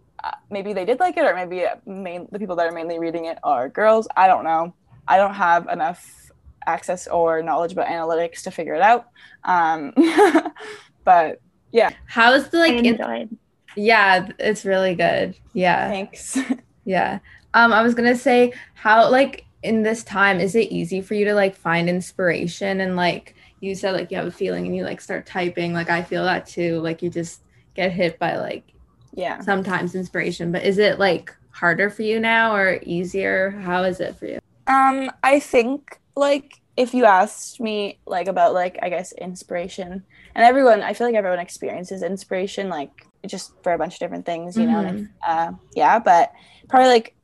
maybe 0.50 0.74
they 0.74 0.86
did 0.86 1.00
like 1.00 1.17
it, 1.17 1.25
or 1.25 1.36
maybe 1.36 1.65
main, 1.86 2.27
the 2.32 2.39
people 2.39 2.55
that 2.58 2.67
are 2.67 2.72
mainly 2.72 3.00
reading 3.00 3.25
it 3.25 3.38
are 3.44 3.70
girls. 3.70 4.08
I 4.15 4.27
don't 4.27 4.44
know. 4.44 4.74
I 5.08 5.17
don't 5.17 5.34
have 5.34 5.67
enough 5.67 6.32
access 6.67 7.08
or 7.08 7.41
knowledge 7.41 7.74
about 7.74 7.88
analytics 7.88 8.44
to 8.44 8.51
figure 8.51 8.74
it 8.74 8.82
out. 8.82 9.08
Um, 9.44 9.94
but 11.03 11.41
yeah. 11.72 11.91
How's 12.08 12.50
the 12.50 12.60
like? 12.60 12.84
In- 12.84 13.38
yeah, 13.75 14.29
it's 14.39 14.65
really 14.65 14.96
good. 14.96 15.36
Yeah. 15.53 15.88
Thanks. 15.89 16.38
yeah. 16.86 17.20
Um, 17.53 17.72
I 17.74 17.82
was 17.82 17.94
gonna 17.94 18.15
say 18.15 18.53
how 18.74 19.10
like 19.10 19.46
in 19.63 19.84
this 19.84 20.03
time 20.03 20.39
is 20.39 20.55
it 20.55 20.72
easy 20.72 21.01
for 21.01 21.13
you 21.15 21.25
to 21.25 21.34
like 21.34 21.55
find 21.55 21.89
inspiration 21.89 22.82
and 22.82 22.96
like 22.96 23.36
you 23.62 23.74
said 23.74 23.94
like 23.94 24.12
you 24.12 24.17
have 24.17 24.27
a 24.27 24.32
feeling 24.32 24.65
and 24.65 24.75
you 24.75 24.84
like 24.84 25.01
start 25.01 25.25
typing. 25.25 25.74
Like 25.74 25.89
I 25.89 26.03
feel 26.03 26.24
that 26.25 26.46
too. 26.46 26.79
Like 26.79 27.01
you 27.01 27.10
just 27.10 27.41
get 27.74 27.91
hit 27.91 28.20
by 28.20 28.38
like 28.38 28.75
yeah 29.15 29.41
sometimes 29.41 29.95
inspiration. 29.95 30.51
But 30.51 30.63
is 30.63 30.77
it 30.77 31.00
like 31.00 31.36
harder 31.51 31.89
for 31.89 32.03
you 32.03 32.19
now 32.19 32.55
or 32.55 32.79
easier? 32.84 33.51
How 33.51 33.84
is 33.84 34.00
it 34.00 34.15
for 34.17 34.27
you? 34.27 34.39
Um, 34.67 35.12
I 35.24 35.39
think 35.39 36.00
like 36.15 36.62
if 36.77 36.93
you 36.93 37.05
asked 37.05 37.60
me 37.60 38.00
like 38.05 38.27
about 38.27 38.53
like 38.53 38.77
I 38.81 38.89
guess 38.89 39.13
inspiration 39.13 40.03
and 40.36 40.45
everyone 40.45 40.81
I 40.81 40.93
feel 40.93 41.07
like 41.07 41.15
everyone 41.15 41.39
experiences 41.39 42.03
inspiration 42.03 42.69
like 42.69 43.07
just 43.25 43.53
for 43.63 43.74
a 43.74 43.77
bunch 43.77 43.93
of 43.95 44.00
different 44.00 44.25
things, 44.25 44.55
you 44.55 44.63
mm-hmm. 44.63 44.72
know. 44.72 44.88
And, 44.88 45.10
uh, 45.27 45.51
yeah, 45.75 46.00
but 46.00 46.31
probably 46.67 46.89
like 46.89 47.15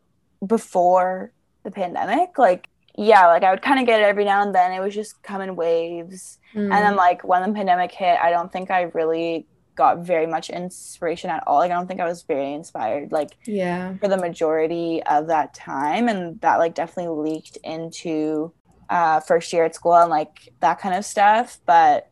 before 0.45 1.31
the 1.63 1.71
pandemic, 1.71 2.38
like 2.38 2.67
yeah, 2.98 3.27
like 3.27 3.43
I 3.43 3.51
would 3.51 3.62
kind 3.62 3.79
of 3.79 3.86
get 3.86 4.01
it 4.01 4.03
every 4.03 4.25
now 4.25 4.41
and 4.41 4.53
then. 4.53 4.71
It 4.71 4.79
was 4.79 4.93
just 4.93 5.21
come 5.24 5.41
in 5.41 5.55
waves. 5.55 6.39
Mm. 6.53 6.63
And 6.63 6.71
then 6.71 6.95
like 6.95 7.24
when 7.24 7.41
the 7.41 7.55
pandemic 7.55 7.91
hit, 7.91 8.19
I 8.21 8.31
don't 8.31 8.51
think 8.51 8.69
I 8.69 8.83
really 8.93 9.45
got 9.82 10.06
very 10.14 10.28
much 10.28 10.50
inspiration 10.50 11.30
at 11.32 11.44
all. 11.48 11.60
Like 11.60 11.72
I 11.72 11.76
don't 11.76 11.88
think 11.88 12.02
I 12.02 12.06
was 12.06 12.22
very 12.24 12.54
inspired 12.54 13.12
like 13.12 13.32
yeah 13.46 13.96
for 14.00 14.08
the 14.08 14.18
majority 14.28 15.02
of 15.04 15.28
that 15.28 15.54
time 15.54 16.08
and 16.08 16.40
that 16.42 16.58
like 16.58 16.76
definitely 16.76 17.32
leaked 17.32 17.58
into 17.64 18.54
uh 18.90 19.20
first 19.22 19.52
year 19.54 19.66
at 19.66 19.76
school 19.76 19.96
and 19.96 20.10
like 20.12 20.54
that 20.60 20.80
kind 20.80 20.96
of 20.96 21.04
stuff. 21.06 21.60
But 21.66 22.10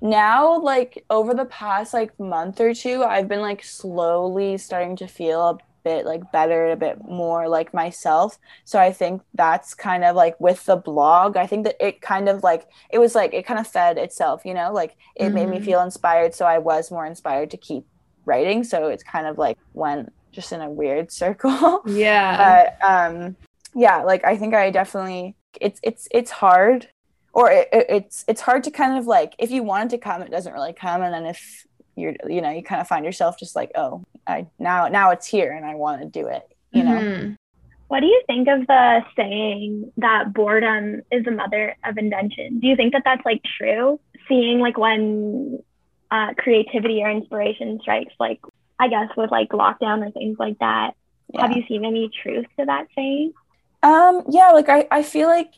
now 0.00 0.58
like 0.60 1.04
over 1.10 1.34
the 1.34 1.44
past 1.46 1.92
like 1.92 2.18
month 2.18 2.60
or 2.60 2.72
two, 2.74 3.04
I've 3.04 3.28
been 3.28 3.42
like 3.42 3.62
slowly 3.62 4.56
starting 4.58 4.96
to 4.96 5.06
feel 5.06 5.60
bit 5.82 6.06
like 6.06 6.32
better, 6.32 6.70
a 6.70 6.76
bit 6.76 7.04
more 7.04 7.48
like 7.48 7.74
myself. 7.74 8.38
So 8.64 8.78
I 8.78 8.92
think 8.92 9.22
that's 9.34 9.74
kind 9.74 10.04
of 10.04 10.16
like 10.16 10.38
with 10.40 10.64
the 10.66 10.76
blog, 10.76 11.36
I 11.36 11.46
think 11.46 11.64
that 11.64 11.76
it 11.84 12.00
kind 12.00 12.28
of 12.28 12.42
like 12.42 12.66
it 12.90 12.98
was 12.98 13.14
like 13.14 13.34
it 13.34 13.46
kind 13.46 13.60
of 13.60 13.66
fed 13.66 13.98
itself, 13.98 14.42
you 14.44 14.54
know, 14.54 14.72
like 14.72 14.96
it 15.16 15.24
mm-hmm. 15.24 15.34
made 15.34 15.48
me 15.48 15.56
mm-hmm. 15.56 15.64
feel 15.64 15.82
inspired. 15.82 16.34
So 16.34 16.46
I 16.46 16.58
was 16.58 16.90
more 16.90 17.06
inspired 17.06 17.50
to 17.50 17.56
keep 17.56 17.84
writing. 18.24 18.64
So 18.64 18.88
it's 18.88 19.02
kind 19.02 19.26
of 19.26 19.38
like 19.38 19.58
went 19.74 20.12
just 20.32 20.52
in 20.52 20.60
a 20.60 20.70
weird 20.70 21.10
circle. 21.22 21.82
Yeah. 21.86 22.36
but 22.80 22.88
um 22.88 23.36
yeah, 23.74 24.02
like 24.02 24.24
I 24.24 24.36
think 24.36 24.54
I 24.54 24.70
definitely 24.70 25.36
it's 25.60 25.80
it's 25.82 26.08
it's 26.10 26.30
hard 26.30 26.88
or 27.32 27.50
it, 27.50 27.68
it, 27.72 27.86
it's 27.88 28.24
it's 28.28 28.40
hard 28.40 28.64
to 28.64 28.70
kind 28.70 28.98
of 28.98 29.06
like 29.06 29.34
if 29.38 29.50
you 29.50 29.62
want 29.62 29.92
it 29.92 29.96
to 29.96 30.02
come 30.02 30.22
it 30.22 30.30
doesn't 30.30 30.52
really 30.52 30.72
come 30.72 31.02
and 31.02 31.12
then 31.12 31.26
if 31.26 31.66
you're 32.00 32.14
you 32.28 32.40
know 32.40 32.50
you 32.50 32.62
kind 32.62 32.80
of 32.80 32.88
find 32.88 33.04
yourself 33.04 33.38
just 33.38 33.54
like 33.54 33.70
oh 33.74 34.02
i 34.26 34.46
now 34.58 34.88
now 34.88 35.10
it's 35.10 35.26
here 35.26 35.52
and 35.52 35.64
i 35.64 35.74
want 35.74 36.00
to 36.00 36.06
do 36.06 36.26
it 36.26 36.56
you 36.72 36.82
know 36.82 36.98
mm-hmm. 36.98 37.32
what 37.88 38.00
do 38.00 38.06
you 38.06 38.22
think 38.26 38.48
of 38.48 38.66
the 38.66 39.00
saying 39.16 39.92
that 39.96 40.32
boredom 40.32 41.02
is 41.10 41.24
the 41.24 41.30
mother 41.30 41.76
of 41.84 41.98
invention 41.98 42.58
do 42.60 42.66
you 42.66 42.76
think 42.76 42.92
that 42.92 43.02
that's 43.04 43.24
like 43.24 43.42
true 43.58 44.00
seeing 44.28 44.58
like 44.60 44.78
when 44.78 45.58
uh, 46.10 46.34
creativity 46.34 47.02
or 47.02 47.10
inspiration 47.10 47.78
strikes 47.80 48.14
like 48.18 48.40
i 48.78 48.88
guess 48.88 49.08
with 49.16 49.30
like 49.30 49.50
lockdown 49.50 50.06
or 50.06 50.10
things 50.10 50.36
like 50.38 50.58
that 50.58 50.94
yeah. 51.32 51.42
have 51.42 51.56
you 51.56 51.62
seen 51.68 51.84
any 51.84 52.10
truth 52.22 52.46
to 52.58 52.64
that 52.64 52.86
saying 52.96 53.32
um 53.82 54.22
yeah 54.28 54.50
like 54.50 54.68
i 54.68 54.86
i 54.90 55.02
feel 55.02 55.28
like 55.28 55.52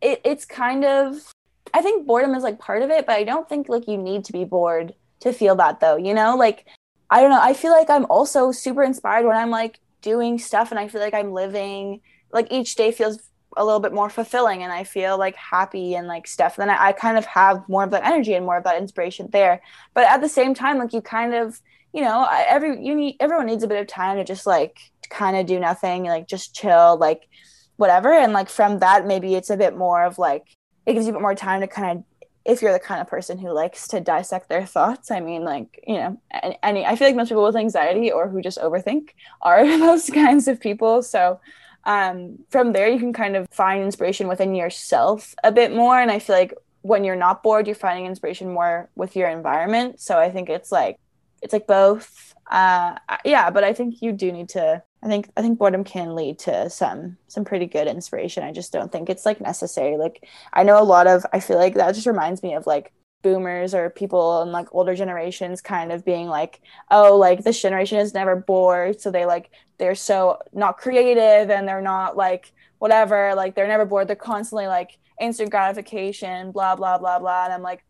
it, 0.00 0.20
it's 0.24 0.44
kind 0.44 0.84
of 0.84 1.32
I 1.74 1.80
think 1.80 2.06
boredom 2.06 2.34
is 2.34 2.42
like 2.42 2.58
part 2.58 2.82
of 2.82 2.90
it, 2.90 3.06
but 3.06 3.16
I 3.16 3.24
don't 3.24 3.48
think 3.48 3.68
like 3.68 3.88
you 3.88 3.96
need 3.96 4.24
to 4.26 4.32
be 4.32 4.44
bored 4.44 4.94
to 5.22 5.32
feel 5.32 5.56
that 5.56 5.80
though, 5.80 5.96
you 5.96 6.14
know? 6.14 6.36
Like 6.36 6.66
I 7.10 7.20
don't 7.20 7.30
know, 7.30 7.40
I 7.40 7.54
feel 7.54 7.72
like 7.72 7.90
I'm 7.90 8.06
also 8.06 8.52
super 8.52 8.82
inspired 8.82 9.26
when 9.26 9.36
I'm 9.36 9.50
like 9.50 9.78
doing 10.00 10.38
stuff 10.38 10.70
and 10.70 10.80
I 10.80 10.88
feel 10.88 11.00
like 11.00 11.14
I'm 11.14 11.32
living 11.32 12.00
like 12.32 12.48
each 12.50 12.74
day 12.74 12.90
feels 12.90 13.18
a 13.56 13.64
little 13.64 13.80
bit 13.80 13.92
more 13.92 14.08
fulfilling 14.08 14.62
and 14.62 14.72
I 14.72 14.84
feel 14.84 15.18
like 15.18 15.36
happy 15.36 15.94
and 15.94 16.06
like 16.06 16.26
stuff. 16.26 16.56
Then 16.56 16.70
I, 16.70 16.86
I 16.86 16.92
kind 16.92 17.18
of 17.18 17.26
have 17.26 17.68
more 17.68 17.84
of 17.84 17.90
that 17.90 18.04
energy 18.04 18.34
and 18.34 18.46
more 18.46 18.56
of 18.56 18.64
that 18.64 18.80
inspiration 18.80 19.28
there. 19.30 19.60
But 19.94 20.04
at 20.04 20.20
the 20.20 20.28
same 20.28 20.54
time, 20.54 20.78
like 20.78 20.92
you 20.92 21.00
kind 21.00 21.34
of, 21.34 21.60
you 21.92 22.00
know, 22.00 22.26
every 22.30 22.82
you 22.84 22.94
need 22.94 23.16
everyone 23.20 23.46
needs 23.46 23.62
a 23.62 23.68
bit 23.68 23.80
of 23.80 23.86
time 23.86 24.16
to 24.16 24.24
just 24.24 24.46
like 24.46 24.78
kind 25.10 25.36
of 25.36 25.46
do 25.46 25.60
nothing, 25.60 26.04
like 26.04 26.26
just 26.26 26.54
chill, 26.54 26.96
like 26.96 27.28
whatever. 27.76 28.12
And 28.12 28.32
like 28.32 28.48
from 28.48 28.78
that, 28.78 29.06
maybe 29.06 29.34
it's 29.34 29.50
a 29.50 29.56
bit 29.56 29.76
more 29.76 30.02
of 30.02 30.18
like 30.18 30.44
it 30.86 30.94
gives 30.94 31.06
you 31.06 31.12
a 31.12 31.14
bit 31.14 31.22
more 31.22 31.34
time 31.34 31.60
to 31.60 31.66
kind 31.66 31.98
of 31.98 32.04
if 32.44 32.60
you're 32.60 32.72
the 32.72 32.78
kind 32.78 33.00
of 33.00 33.08
person 33.08 33.38
who 33.38 33.52
likes 33.52 33.88
to 33.88 34.00
dissect 34.00 34.48
their 34.48 34.66
thoughts, 34.66 35.10
I 35.10 35.20
mean, 35.20 35.44
like, 35.44 35.82
you 35.86 35.96
know, 35.96 36.20
any, 36.62 36.84
I 36.84 36.96
feel 36.96 37.08
like 37.08 37.16
most 37.16 37.28
people 37.28 37.44
with 37.44 37.56
anxiety 37.56 38.10
or 38.10 38.28
who 38.28 38.42
just 38.42 38.58
overthink 38.58 39.10
are 39.40 39.64
those 39.78 40.10
kinds 40.10 40.48
of 40.48 40.60
people. 40.60 41.02
So, 41.02 41.40
um, 41.84 42.38
from 42.50 42.72
there, 42.72 42.88
you 42.88 42.98
can 42.98 43.12
kind 43.12 43.36
of 43.36 43.48
find 43.50 43.82
inspiration 43.82 44.28
within 44.28 44.54
yourself 44.54 45.34
a 45.42 45.52
bit 45.52 45.74
more. 45.74 45.98
And 45.98 46.10
I 46.10 46.18
feel 46.18 46.36
like 46.36 46.54
when 46.82 47.04
you're 47.04 47.16
not 47.16 47.42
bored, 47.42 47.66
you're 47.66 47.76
finding 47.76 48.06
inspiration 48.06 48.52
more 48.52 48.88
with 48.94 49.16
your 49.16 49.28
environment. 49.28 50.00
So 50.00 50.18
I 50.18 50.30
think 50.30 50.48
it's 50.48 50.70
like, 50.70 50.98
it's 51.40 51.52
like 51.52 51.66
both. 51.66 52.34
Uh, 52.50 52.96
yeah, 53.24 53.50
but 53.50 53.64
I 53.64 53.72
think 53.72 54.02
you 54.02 54.12
do 54.12 54.30
need 54.30 54.50
to 54.50 54.82
I 55.02 55.08
think 55.08 55.30
I 55.36 55.42
think 55.42 55.58
boredom 55.58 55.84
can 55.84 56.14
lead 56.14 56.38
to 56.40 56.70
some 56.70 57.16
some 57.28 57.44
pretty 57.44 57.66
good 57.66 57.88
inspiration. 57.88 58.44
I 58.44 58.52
just 58.52 58.72
don't 58.72 58.92
think 58.92 59.10
it's 59.10 59.26
like 59.26 59.40
necessary. 59.40 59.96
Like 59.96 60.28
I 60.52 60.62
know 60.62 60.80
a 60.80 60.84
lot 60.84 61.06
of 61.06 61.26
I 61.32 61.40
feel 61.40 61.58
like 61.58 61.74
that 61.74 61.94
just 61.94 62.06
reminds 62.06 62.42
me 62.42 62.54
of 62.54 62.66
like 62.66 62.92
boomers 63.22 63.74
or 63.74 63.90
people 63.90 64.42
in 64.42 64.52
like 64.52 64.68
older 64.74 64.94
generations 64.94 65.60
kind 65.60 65.92
of 65.92 66.04
being 66.04 66.28
like, 66.28 66.60
oh, 66.90 67.16
like 67.16 67.44
this 67.44 67.60
generation 67.60 67.98
is 67.98 68.14
never 68.14 68.36
bored. 68.36 69.00
So 69.00 69.10
they 69.10 69.26
like 69.26 69.50
they're 69.78 69.94
so 69.94 70.38
not 70.52 70.78
creative 70.78 71.50
and 71.50 71.66
they're 71.66 71.82
not 71.82 72.16
like 72.16 72.52
whatever, 72.78 73.34
like 73.34 73.54
they're 73.54 73.68
never 73.68 73.84
bored. 73.84 74.08
They're 74.08 74.16
constantly 74.16 74.66
like 74.66 74.98
instant 75.20 75.50
gratification, 75.50 76.52
blah, 76.52 76.76
blah, 76.76 76.98
blah, 76.98 77.18
blah. 77.18 77.44
And 77.44 77.52
I'm 77.52 77.62
like, 77.62 77.84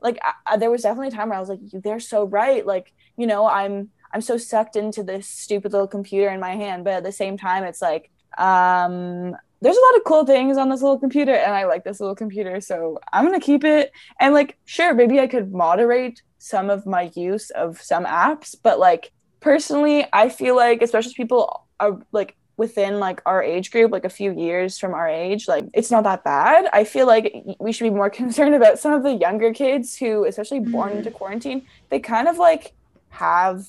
like 0.00 0.18
I, 0.46 0.56
there 0.56 0.70
was 0.70 0.82
definitely 0.82 1.08
a 1.08 1.10
time 1.12 1.28
where 1.28 1.38
I 1.38 1.40
was 1.40 1.48
like, 1.48 1.60
they're 1.72 2.00
so 2.00 2.24
right. 2.24 2.64
Like, 2.64 2.92
you 3.16 3.26
know, 3.26 3.46
I'm 3.48 3.90
I'm 4.12 4.20
so 4.20 4.36
sucked 4.36 4.76
into 4.76 5.02
this 5.02 5.28
stupid 5.28 5.72
little 5.72 5.88
computer 5.88 6.28
in 6.30 6.40
my 6.40 6.56
hand, 6.56 6.84
but 6.84 6.94
at 6.94 7.04
the 7.04 7.12
same 7.12 7.36
time, 7.36 7.64
it's 7.64 7.82
like 7.82 8.10
um, 8.38 9.36
there's 9.60 9.76
a 9.76 9.80
lot 9.80 9.96
of 9.96 10.04
cool 10.04 10.26
things 10.26 10.58
on 10.58 10.68
this 10.68 10.82
little 10.82 10.98
computer, 10.98 11.34
and 11.34 11.52
I 11.52 11.64
like 11.64 11.84
this 11.84 12.00
little 12.00 12.16
computer, 12.16 12.60
so 12.60 12.98
I'm 13.12 13.24
gonna 13.24 13.40
keep 13.40 13.64
it. 13.64 13.92
And 14.20 14.34
like, 14.34 14.58
sure, 14.64 14.94
maybe 14.94 15.20
I 15.20 15.26
could 15.26 15.52
moderate 15.52 16.22
some 16.38 16.70
of 16.70 16.86
my 16.86 17.10
use 17.14 17.50
of 17.50 17.80
some 17.80 18.04
apps, 18.04 18.54
but 18.62 18.78
like 18.78 19.12
personally, 19.40 20.06
I 20.12 20.28
feel 20.28 20.56
like 20.56 20.82
especially 20.82 21.14
people 21.14 21.66
are 21.80 22.00
like 22.12 22.36
within 22.56 22.98
like 22.98 23.20
our 23.26 23.42
age 23.42 23.70
group 23.70 23.92
like 23.92 24.04
a 24.04 24.10
few 24.10 24.32
years 24.32 24.78
from 24.78 24.94
our 24.94 25.08
age 25.08 25.46
like 25.46 25.64
it's 25.74 25.90
not 25.90 26.04
that 26.04 26.24
bad 26.24 26.66
i 26.72 26.84
feel 26.84 27.06
like 27.06 27.34
we 27.60 27.70
should 27.70 27.84
be 27.84 27.90
more 27.90 28.10
concerned 28.22 28.54
about 28.54 28.78
some 28.78 28.92
of 28.92 29.02
the 29.02 29.12
younger 29.12 29.52
kids 29.52 29.96
who 29.96 30.24
especially 30.24 30.60
born 30.60 30.88
mm-hmm. 30.90 30.98
into 30.98 31.10
quarantine 31.10 31.66
they 31.90 32.00
kind 32.00 32.28
of 32.28 32.38
like 32.38 32.72
have 33.10 33.68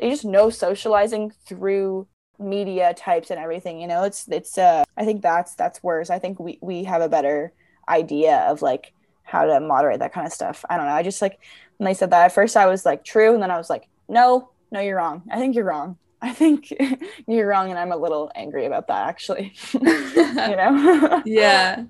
they 0.00 0.10
just 0.10 0.24
know 0.24 0.50
socializing 0.50 1.30
through 1.46 2.06
media 2.38 2.94
types 2.94 3.30
and 3.30 3.38
everything 3.38 3.80
you 3.80 3.86
know? 3.86 4.04
It's 4.04 4.26
it's 4.28 4.56
uh 4.56 4.84
i 4.96 5.04
think 5.04 5.22
that's 5.22 5.54
that's 5.54 5.82
worse. 5.82 6.10
I 6.10 6.18
think 6.18 6.40
we 6.40 6.58
we 6.62 6.84
have 6.84 7.02
a 7.02 7.08
better 7.08 7.52
idea 7.88 8.38
of 8.48 8.62
like 8.62 8.92
how 9.22 9.44
to 9.44 9.60
moderate 9.60 10.00
that 10.00 10.12
kind 10.12 10.26
of 10.26 10.32
stuff. 10.32 10.64
I 10.68 10.76
don't 10.76 10.86
know. 10.86 10.92
I 10.92 11.02
just 11.02 11.22
like 11.22 11.38
when 11.76 11.86
they 11.86 11.94
said 11.94 12.10
that 12.10 12.24
at 12.24 12.32
first 12.32 12.56
i 12.56 12.66
was 12.66 12.84
like 12.84 13.04
true 13.04 13.32
and 13.34 13.42
then 13.42 13.50
i 13.50 13.56
was 13.56 13.70
like 13.70 13.88
no 14.08 14.50
no 14.70 14.80
you're 14.80 14.96
wrong. 14.96 15.22
I 15.30 15.38
think 15.38 15.54
you're 15.54 15.64
wrong. 15.64 15.96
I 16.22 16.32
think 16.32 16.72
you're 17.26 17.46
wrong 17.46 17.70
and 17.70 17.78
i'm 17.78 17.92
a 17.92 17.96
little 17.96 18.30
angry 18.34 18.66
about 18.66 18.88
that 18.88 19.08
actually. 19.08 19.54
You 19.72 20.56
know? 20.56 21.22
Yeah. 21.26 21.84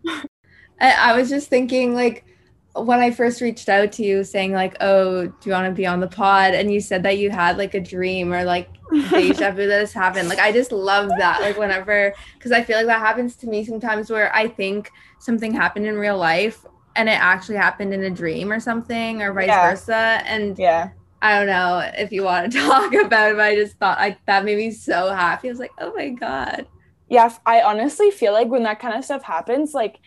I, 0.81 0.93
I 0.93 1.17
was 1.17 1.29
just 1.29 1.49
thinking 1.49 1.95
like 1.95 2.25
when 2.75 3.01
I 3.01 3.11
first 3.11 3.41
reached 3.41 3.69
out 3.69 3.93
to 3.93 4.05
you 4.05 4.23
saying 4.23 4.53
like, 4.53 4.77
"Oh, 4.81 5.27
do 5.27 5.35
you 5.45 5.53
want 5.53 5.67
to 5.67 5.75
be 5.75 5.87
on 5.87 6.01
the 6.01 6.07
pod?" 6.07 6.55
and 6.55 6.73
you 6.73 6.81
said 6.81 7.03
that 7.03 7.19
you 7.19 7.31
had 7.31 7.59
like 7.59 7.75
a 7.75 7.81
dream 7.81 8.33
or 8.33 8.45
like 8.45 8.69
deja 9.11 9.51
vu 9.51 9.67
that 9.67 9.81
has 9.81 9.93
happened. 9.93 10.29
Like 10.29 10.39
I 10.39 10.53
just 10.53 10.73
love 10.73 11.11
that. 11.19 11.41
Like 11.41 11.59
whenever 11.59 12.15
because 12.35 12.53
I 12.53 12.63
feel 12.63 12.77
like 12.77 12.87
that 12.87 13.01
happens 13.01 13.35
to 13.37 13.47
me 13.49 13.65
sometimes 13.65 14.11
where 14.11 14.35
I 14.35 14.49
think 14.49 14.91
something 15.19 15.53
happened 15.53 15.87
in 15.87 15.97
real 15.97 16.19
life 16.19 16.65
and 16.97 17.09
it 17.09 17.19
actually 17.21 17.57
happened 17.57 17.93
in 17.93 18.05
a 18.05 18.11
dream 18.11 18.53
or 18.53 18.61
something 18.61 19.23
or 19.23 19.33
vice 19.33 19.49
yeah. 19.49 19.71
versa. 19.71 20.23
And 20.25 20.59
yeah. 20.59 20.91
I 21.23 21.39
don't 21.39 21.49
know 21.49 21.91
if 21.99 22.13
you 22.13 22.23
want 22.23 22.53
to 22.53 22.59
talk 22.67 22.95
about 22.95 23.33
it, 23.33 23.37
but 23.37 23.45
I 23.45 23.55
just 23.57 23.77
thought 23.79 23.99
like 23.99 24.25
that 24.27 24.45
made 24.45 24.59
me 24.59 24.71
so 24.71 25.13
happy. 25.13 25.49
I 25.49 25.51
was 25.51 25.61
like, 25.61 25.73
oh 25.79 25.93
my 25.95 26.11
God 26.11 26.67
yeah 27.11 27.35
i 27.45 27.61
honestly 27.61 28.11
feel 28.11 28.33
like 28.33 28.49
when 28.49 28.63
that 28.63 28.81
kind 28.81 28.97
of 28.97 29.05
stuff 29.05 29.23
happens 29.23 29.75
like 29.75 29.99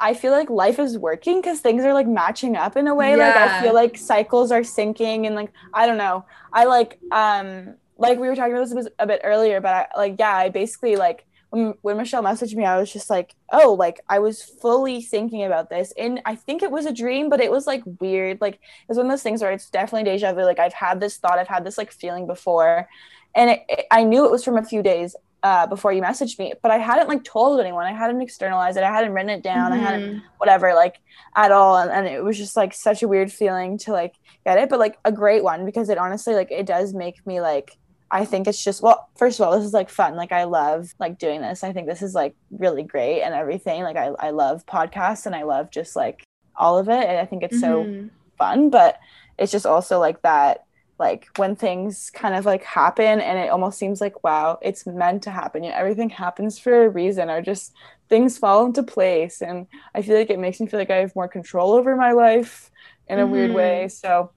i 0.00 0.12
feel 0.12 0.32
like 0.32 0.50
life 0.50 0.78
is 0.78 0.98
working 0.98 1.40
because 1.40 1.60
things 1.60 1.84
are 1.84 1.94
like 1.94 2.06
matching 2.06 2.56
up 2.56 2.76
in 2.76 2.86
a 2.88 2.94
way. 2.94 3.16
Yeah. 3.16 3.28
like 3.28 3.36
i 3.36 3.62
feel 3.62 3.74
like 3.74 3.96
cycles 3.96 4.52
are 4.52 4.60
syncing 4.60 5.26
and 5.26 5.34
like 5.34 5.52
i 5.72 5.86
don't 5.86 5.96
know. 5.96 6.26
I 6.52 6.64
like 6.64 6.98
um 7.12 7.74
like 7.96 8.18
we 8.18 8.28
were 8.28 8.36
talking 8.36 8.54
about 8.54 8.68
this 8.68 8.88
a 8.98 9.06
bit 9.06 9.20
earlier 9.24 9.60
but 9.60 9.72
I, 9.74 9.86
like 9.96 10.16
yeah 10.18 10.36
i 10.36 10.48
basically 10.48 10.96
like 10.96 11.24
when, 11.50 11.74
when 11.82 11.96
michelle 11.96 12.22
messaged 12.22 12.54
me 12.54 12.64
i 12.64 12.78
was 12.78 12.92
just 12.92 13.08
like 13.08 13.34
oh 13.52 13.74
like 13.78 14.00
i 14.08 14.18
was 14.18 14.42
fully 14.42 15.00
thinking 15.00 15.44
about 15.44 15.70
this 15.70 15.92
and 15.96 16.20
i 16.26 16.34
think 16.34 16.62
it 16.62 16.70
was 16.70 16.86
a 16.86 16.92
dream 16.92 17.28
but 17.28 17.40
it 17.40 17.50
was 17.50 17.66
like 17.66 17.82
weird. 18.00 18.40
Like 18.40 18.60
it's 18.88 18.96
one 18.96 19.06
of 19.06 19.12
those 19.12 19.22
things 19.22 19.42
where 19.42 19.52
it's 19.52 19.70
definitely 19.70 20.10
deja 20.10 20.32
vu. 20.32 20.42
Like 20.42 20.58
i've 20.58 20.74
had 20.74 21.00
this 21.00 21.18
thought 21.18 21.38
i've 21.38 21.48
had 21.48 21.64
this 21.64 21.78
like 21.78 21.92
feeling 21.92 22.26
before 22.26 22.88
and 23.34 23.50
it, 23.50 23.64
it, 23.68 23.86
i 23.90 24.02
knew 24.04 24.24
it 24.24 24.30
was 24.30 24.44
from 24.44 24.56
a 24.56 24.64
few 24.64 24.82
days 24.82 25.14
uh, 25.42 25.66
before 25.66 25.92
you 25.92 26.02
messaged 26.02 26.38
me, 26.38 26.52
but 26.62 26.70
I 26.70 26.78
hadn't 26.78 27.08
like 27.08 27.24
told 27.24 27.60
anyone. 27.60 27.86
I 27.86 27.92
hadn't 27.92 28.20
externalized 28.20 28.76
it. 28.76 28.82
I 28.82 28.92
hadn't 28.92 29.12
written 29.12 29.30
it 29.30 29.42
down. 29.42 29.70
Mm-hmm. 29.70 29.80
I 29.80 29.84
hadn't 29.84 30.08
mm-hmm. 30.08 30.26
whatever 30.38 30.74
like 30.74 31.00
at 31.36 31.52
all. 31.52 31.76
And, 31.76 31.90
and 31.90 32.06
it 32.06 32.24
was 32.24 32.36
just 32.36 32.56
like 32.56 32.74
such 32.74 33.02
a 33.02 33.08
weird 33.08 33.32
feeling 33.32 33.78
to 33.78 33.92
like 33.92 34.14
get 34.44 34.58
it, 34.58 34.68
but 34.68 34.78
like 34.78 34.98
a 35.04 35.12
great 35.12 35.44
one 35.44 35.64
because 35.64 35.88
it 35.88 35.98
honestly 35.98 36.34
like 36.34 36.50
it 36.50 36.66
does 36.66 36.92
make 36.94 37.24
me 37.26 37.40
like 37.40 37.76
I 38.10 38.24
think 38.24 38.48
it's 38.48 38.62
just 38.62 38.82
well, 38.82 39.08
first 39.16 39.38
of 39.38 39.46
all, 39.46 39.56
this 39.56 39.66
is 39.66 39.74
like 39.74 39.90
fun. 39.90 40.16
Like 40.16 40.32
I 40.32 40.44
love 40.44 40.94
like 40.98 41.18
doing 41.18 41.40
this. 41.40 41.62
I 41.62 41.72
think 41.72 41.86
this 41.86 42.02
is 42.02 42.14
like 42.14 42.34
really 42.50 42.82
great 42.82 43.22
and 43.22 43.34
everything. 43.34 43.82
Like 43.82 43.96
I, 43.96 44.06
I 44.18 44.30
love 44.30 44.66
podcasts 44.66 45.26
and 45.26 45.34
I 45.34 45.42
love 45.42 45.70
just 45.70 45.94
like 45.94 46.24
all 46.56 46.78
of 46.78 46.88
it. 46.88 47.04
And 47.04 47.18
I 47.18 47.26
think 47.26 47.42
it's 47.42 47.60
mm-hmm. 47.60 48.06
so 48.06 48.10
fun. 48.38 48.70
But 48.70 48.98
it's 49.38 49.52
just 49.52 49.66
also 49.66 50.00
like 50.00 50.22
that 50.22 50.64
like 50.98 51.28
when 51.36 51.54
things 51.54 52.10
kind 52.10 52.34
of 52.34 52.44
like 52.44 52.64
happen 52.64 53.20
and 53.20 53.38
it 53.38 53.50
almost 53.50 53.78
seems 53.78 54.00
like 54.00 54.24
wow 54.24 54.58
it's 54.62 54.86
meant 54.86 55.22
to 55.22 55.30
happen 55.30 55.62
you 55.62 55.70
know, 55.70 55.76
everything 55.76 56.10
happens 56.10 56.58
for 56.58 56.84
a 56.84 56.88
reason 56.88 57.30
or 57.30 57.40
just 57.40 57.72
things 58.08 58.38
fall 58.38 58.66
into 58.66 58.82
place. 58.82 59.40
And 59.42 59.66
i 59.94 60.02
feel 60.02 60.16
like 60.16 60.30
it 60.30 60.38
makes 60.38 60.60
me 60.60 60.66
feel 60.66 60.80
like 60.80 60.90
i 60.90 60.96
have 60.96 61.14
more 61.14 61.28
control 61.28 61.72
over 61.72 61.96
my 61.96 62.12
life 62.12 62.70
in 63.08 63.18
a 63.18 63.22
mm-hmm. 63.22 63.32
weird 63.32 63.54
way. 63.54 63.84
Mm-hmm. 63.84 63.90
so 63.90 64.30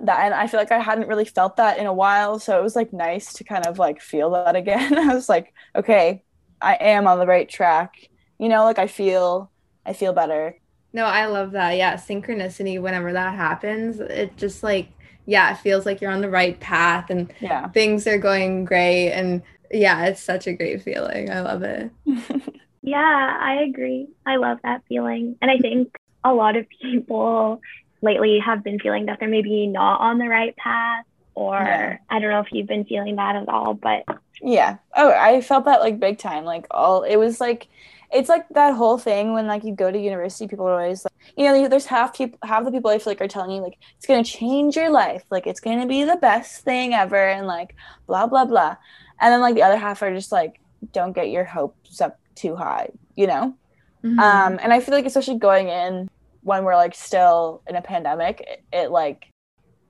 that 0.00 0.24
and 0.24 0.34
i 0.34 0.48
feel 0.48 0.58
like 0.58 0.72
i 0.72 0.78
hadn't 0.80 1.06
really 1.06 1.24
felt 1.24 1.56
that 1.56 1.78
in 1.78 1.86
a 1.86 1.92
while. 1.92 2.38
So 2.38 2.58
it 2.58 2.62
was 2.62 2.76
like 2.76 2.92
nice 2.92 3.32
to 3.34 3.44
kind 3.44 3.66
of 3.66 3.78
like 3.78 4.00
feel 4.00 4.30
that 4.30 4.56
again. 4.56 4.98
I 5.10 5.14
was 5.14 5.28
like 5.28 5.52
okay 5.74 6.22
i 6.60 6.74
am 6.74 7.06
on 7.06 7.18
the 7.18 7.26
right 7.26 7.48
track. 7.48 8.08
You 8.38 8.48
know 8.48 8.64
like 8.64 8.78
i 8.78 8.86
feel 8.86 9.50
i 9.84 9.92
feel 9.92 10.12
better. 10.12 10.56
No 10.92 11.04
i 11.06 11.26
love 11.26 11.52
that. 11.52 11.76
Yeah 11.76 11.94
synchronicity 11.94 12.80
whenever 12.80 13.12
that 13.12 13.34
happens 13.34 14.00
it 14.00 14.36
just 14.36 14.62
like 14.62 14.88
yeah, 15.26 15.52
it 15.52 15.58
feels 15.58 15.86
like 15.86 16.00
you're 16.00 16.10
on 16.10 16.20
the 16.20 16.30
right 16.30 16.58
path 16.60 17.10
and 17.10 17.32
yeah. 17.40 17.68
things 17.68 18.06
are 18.06 18.18
going 18.18 18.64
great. 18.64 19.10
And 19.12 19.42
yeah, 19.70 20.06
it's 20.06 20.22
such 20.22 20.46
a 20.46 20.52
great 20.52 20.82
feeling. 20.82 21.30
I 21.30 21.40
love 21.40 21.62
it. 21.62 21.90
yeah, 22.82 23.36
I 23.40 23.62
agree. 23.62 24.08
I 24.26 24.36
love 24.36 24.58
that 24.62 24.82
feeling. 24.88 25.36
And 25.40 25.50
I 25.50 25.58
think 25.58 25.96
a 26.22 26.34
lot 26.34 26.56
of 26.56 26.66
people 26.82 27.60
lately 28.02 28.38
have 28.38 28.62
been 28.62 28.78
feeling 28.78 29.06
that 29.06 29.18
they're 29.18 29.28
maybe 29.28 29.66
not 29.66 30.00
on 30.00 30.18
the 30.18 30.28
right 30.28 30.54
path 30.56 31.04
or 31.34 31.54
yeah. 31.54 31.98
I 32.08 32.20
don't 32.20 32.30
know 32.30 32.40
if 32.40 32.52
you've 32.52 32.66
been 32.66 32.84
feeling 32.84 33.16
that 33.16 33.36
at 33.36 33.48
all, 33.48 33.74
but 33.74 34.04
yeah. 34.40 34.76
Oh, 34.94 35.10
I 35.10 35.40
felt 35.40 35.64
that 35.64 35.80
like 35.80 35.98
big 35.98 36.18
time. 36.18 36.44
Like 36.44 36.66
all 36.70 37.02
it 37.02 37.16
was 37.16 37.40
like 37.40 37.68
it's 38.12 38.28
like 38.28 38.48
that 38.50 38.74
whole 38.74 38.98
thing 38.98 39.32
when 39.32 39.46
like 39.46 39.64
you 39.64 39.74
go 39.74 39.90
to 39.90 39.98
university, 39.98 40.46
people 40.46 40.66
are 40.66 40.80
always 40.80 41.04
like, 41.04 41.12
you 41.36 41.44
know, 41.44 41.68
there's 41.68 41.86
half 41.86 42.16
people, 42.16 42.38
half 42.42 42.64
the 42.64 42.70
people 42.70 42.90
I 42.90 42.98
feel 42.98 43.12
like 43.12 43.20
are 43.20 43.28
telling 43.28 43.50
you 43.50 43.62
like 43.62 43.78
it's 43.96 44.06
gonna 44.06 44.24
change 44.24 44.76
your 44.76 44.90
life, 44.90 45.24
like 45.30 45.46
it's 45.46 45.60
gonna 45.60 45.86
be 45.86 46.04
the 46.04 46.16
best 46.16 46.62
thing 46.62 46.94
ever, 46.94 47.28
and 47.28 47.46
like 47.46 47.74
blah 48.06 48.26
blah 48.26 48.44
blah, 48.44 48.76
and 49.20 49.32
then 49.32 49.40
like 49.40 49.54
the 49.54 49.62
other 49.62 49.76
half 49.76 50.02
are 50.02 50.14
just 50.14 50.32
like, 50.32 50.60
don't 50.92 51.12
get 51.12 51.30
your 51.30 51.44
hopes 51.44 52.00
up 52.00 52.18
too 52.34 52.56
high, 52.56 52.90
you 53.16 53.26
know. 53.26 53.56
Mm-hmm. 54.04 54.18
Um, 54.18 54.58
and 54.62 54.72
I 54.72 54.80
feel 54.80 54.94
like 54.94 55.06
especially 55.06 55.38
going 55.38 55.68
in 55.68 56.10
when 56.42 56.64
we're 56.64 56.76
like 56.76 56.94
still 56.94 57.62
in 57.66 57.74
a 57.74 57.82
pandemic, 57.82 58.40
it, 58.40 58.62
it 58.72 58.90
like 58.90 59.28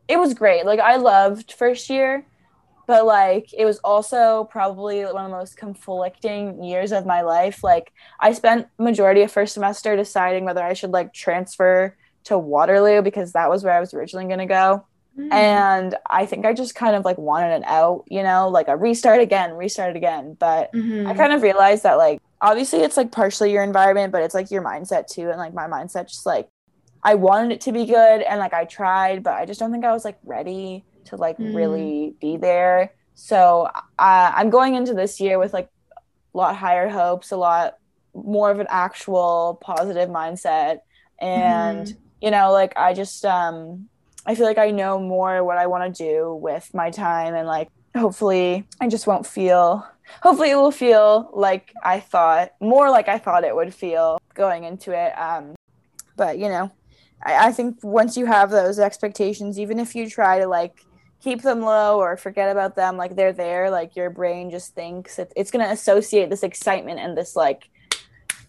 it 0.09 0.19
was 0.19 0.35
great. 0.35 0.65
Like 0.65 0.81
I 0.81 0.97
loved 0.97 1.53
first 1.53 1.91
year 1.91 2.27
but 2.87 3.07
like 3.07 3.53
it 3.57 3.65
was 3.65 3.79
also 3.79 4.49
probably 4.51 5.05
one 5.05 5.25
of 5.25 5.31
the 5.31 5.37
most 5.37 5.57
conflicting 5.57 6.63
years 6.63 6.93
of 6.93 7.07
my 7.07 7.23
life 7.23 7.63
like 7.63 7.93
i 8.21 8.33
spent 8.33 8.67
majority 8.79 9.23
of 9.23 9.31
first 9.31 9.55
semester 9.55 9.97
deciding 9.97 10.45
whether 10.45 10.63
i 10.63 10.73
should 10.73 10.91
like 10.91 11.13
transfer 11.13 11.97
to 12.25 12.39
waterloo 12.39 13.03
because 13.03 13.33
that 13.33 13.49
was 13.49 13.65
where 13.65 13.75
i 13.75 13.81
was 13.81 13.95
originally 13.95 14.27
going 14.27 14.39
to 14.39 14.47
go 14.47 14.85
mm. 15.19 15.33
and 15.33 15.97
i 16.09 16.27
think 16.27 16.45
i 16.45 16.53
just 16.53 16.75
kind 16.75 16.97
of 16.97 17.05
like 17.05 17.19
wanted 17.19 17.53
an 17.53 17.65
out 17.65 18.05
you 18.09 18.23
know 18.23 18.49
like 18.49 18.69
a 18.69 18.77
restart 18.77 19.21
again 19.21 19.53
restart 19.53 19.97
again 19.97 20.37
but 20.39 20.73
mm-hmm. 20.73 21.07
i 21.07 21.15
kind 21.15 21.33
of 21.33 21.43
realized 21.43 21.83
that 21.83 21.95
like 21.95 22.21
obviously 22.41 22.81
it's 22.81 22.97
like 22.97 23.11
partially 23.11 23.53
your 23.53 23.63
environment 23.63 24.13
but 24.13 24.23
it's 24.23 24.35
like 24.35 24.51
your 24.51 24.63
mindset 24.63 25.07
too 25.07 25.31
and 25.31 25.39
like 25.39 25.55
my 25.55 25.67
mindset 25.67 26.09
just 26.09 26.27
like 26.27 26.49
i 27.03 27.15
wanted 27.15 27.53
it 27.53 27.61
to 27.61 27.73
be 27.73 27.87
good 27.87 28.23
and 28.23 28.39
like 28.39 28.53
i 28.53 28.65
tried 28.65 29.23
but 29.23 29.35
i 29.35 29.45
just 29.45 29.61
don't 29.61 29.73
think 29.73 29.85
i 29.85 29.93
was 29.93 30.05
like 30.05 30.19
ready 30.25 30.85
to 31.07 31.17
like 31.17 31.39
mm. 31.39 31.55
really 31.55 32.15
be 32.21 32.37
there. 32.37 32.93
So 33.15 33.69
uh, 33.99 34.33
I'm 34.35 34.51
going 34.51 34.75
into 34.75 34.95
this 34.95 35.21
year 35.21 35.39
with 35.39 35.53
like 35.53 35.69
a 35.97 36.37
lot 36.37 36.57
higher 36.57 36.89
hopes, 36.89 37.31
a 37.31 37.37
lot 37.37 37.79
more 38.15 38.51
of 38.51 38.61
an 38.61 38.67
actual 38.71 39.59
positive 39.61 40.09
mindset, 40.09 40.79
and 41.19 41.87
mm. 41.87 41.97
you 42.21 42.31
know, 42.31 42.53
like 42.53 42.77
I 42.77 42.93
just 42.93 43.25
um, 43.25 43.89
I 44.27 44.35
feel 44.35 44.47
like 44.47 44.59
I 44.59 44.71
know 44.71 44.99
more 44.99 45.45
what 45.45 45.59
I 45.59 45.67
want 45.67 45.95
to 45.95 46.05
do 46.05 46.35
with 46.35 46.73
my 46.75 46.91
time, 46.91 47.35
and 47.35 47.47
like 47.47 47.69
hopefully 47.97 48.67
I 48.81 48.89
just 48.89 49.07
won't 49.07 49.27
feel. 49.27 49.87
Hopefully, 50.23 50.51
it 50.51 50.57
will 50.57 50.71
feel 50.71 51.31
like 51.33 51.73
I 51.83 51.99
thought, 52.01 52.53
more 52.61 52.91
like 52.91 53.09
I 53.09 53.19
thought 53.19 53.45
it 53.45 53.55
would 53.55 53.75
feel 53.75 54.21
going 54.35 54.65
into 54.65 54.93
it. 54.93 55.13
Um, 55.19 55.55
but 56.17 56.39
you 56.39 56.49
know, 56.49 56.71
I, 57.23 57.49
I 57.49 57.53
think 57.53 57.83
once 57.83 58.17
you 58.17 58.27
have 58.27 58.51
those 58.51 58.79
expectations, 58.79 59.59
even 59.59 59.79
if 59.79 59.95
you 59.95 60.09
try 60.09 60.39
to 60.39 60.47
like 60.47 60.85
keep 61.25 61.41
them 61.41 61.63
low 61.63 61.99
or 61.99 62.19
forget 62.19 62.51
about 62.51 62.77
them 62.77 62.99
like 62.99 63.17
they're 63.17 63.33
there 63.33 63.71
like 63.71 63.97
your 63.97 64.11
brain 64.11 64.51
just 64.51 64.75
thinks 64.75 65.19
it, 65.19 65.33
it's 65.35 65.51
going 65.51 65.65
to 65.65 65.73
associate 65.73 66.29
this 66.29 66.43
excitement 66.43 67.01
and 67.01 67.17
this 67.17 67.35
like 67.35 67.71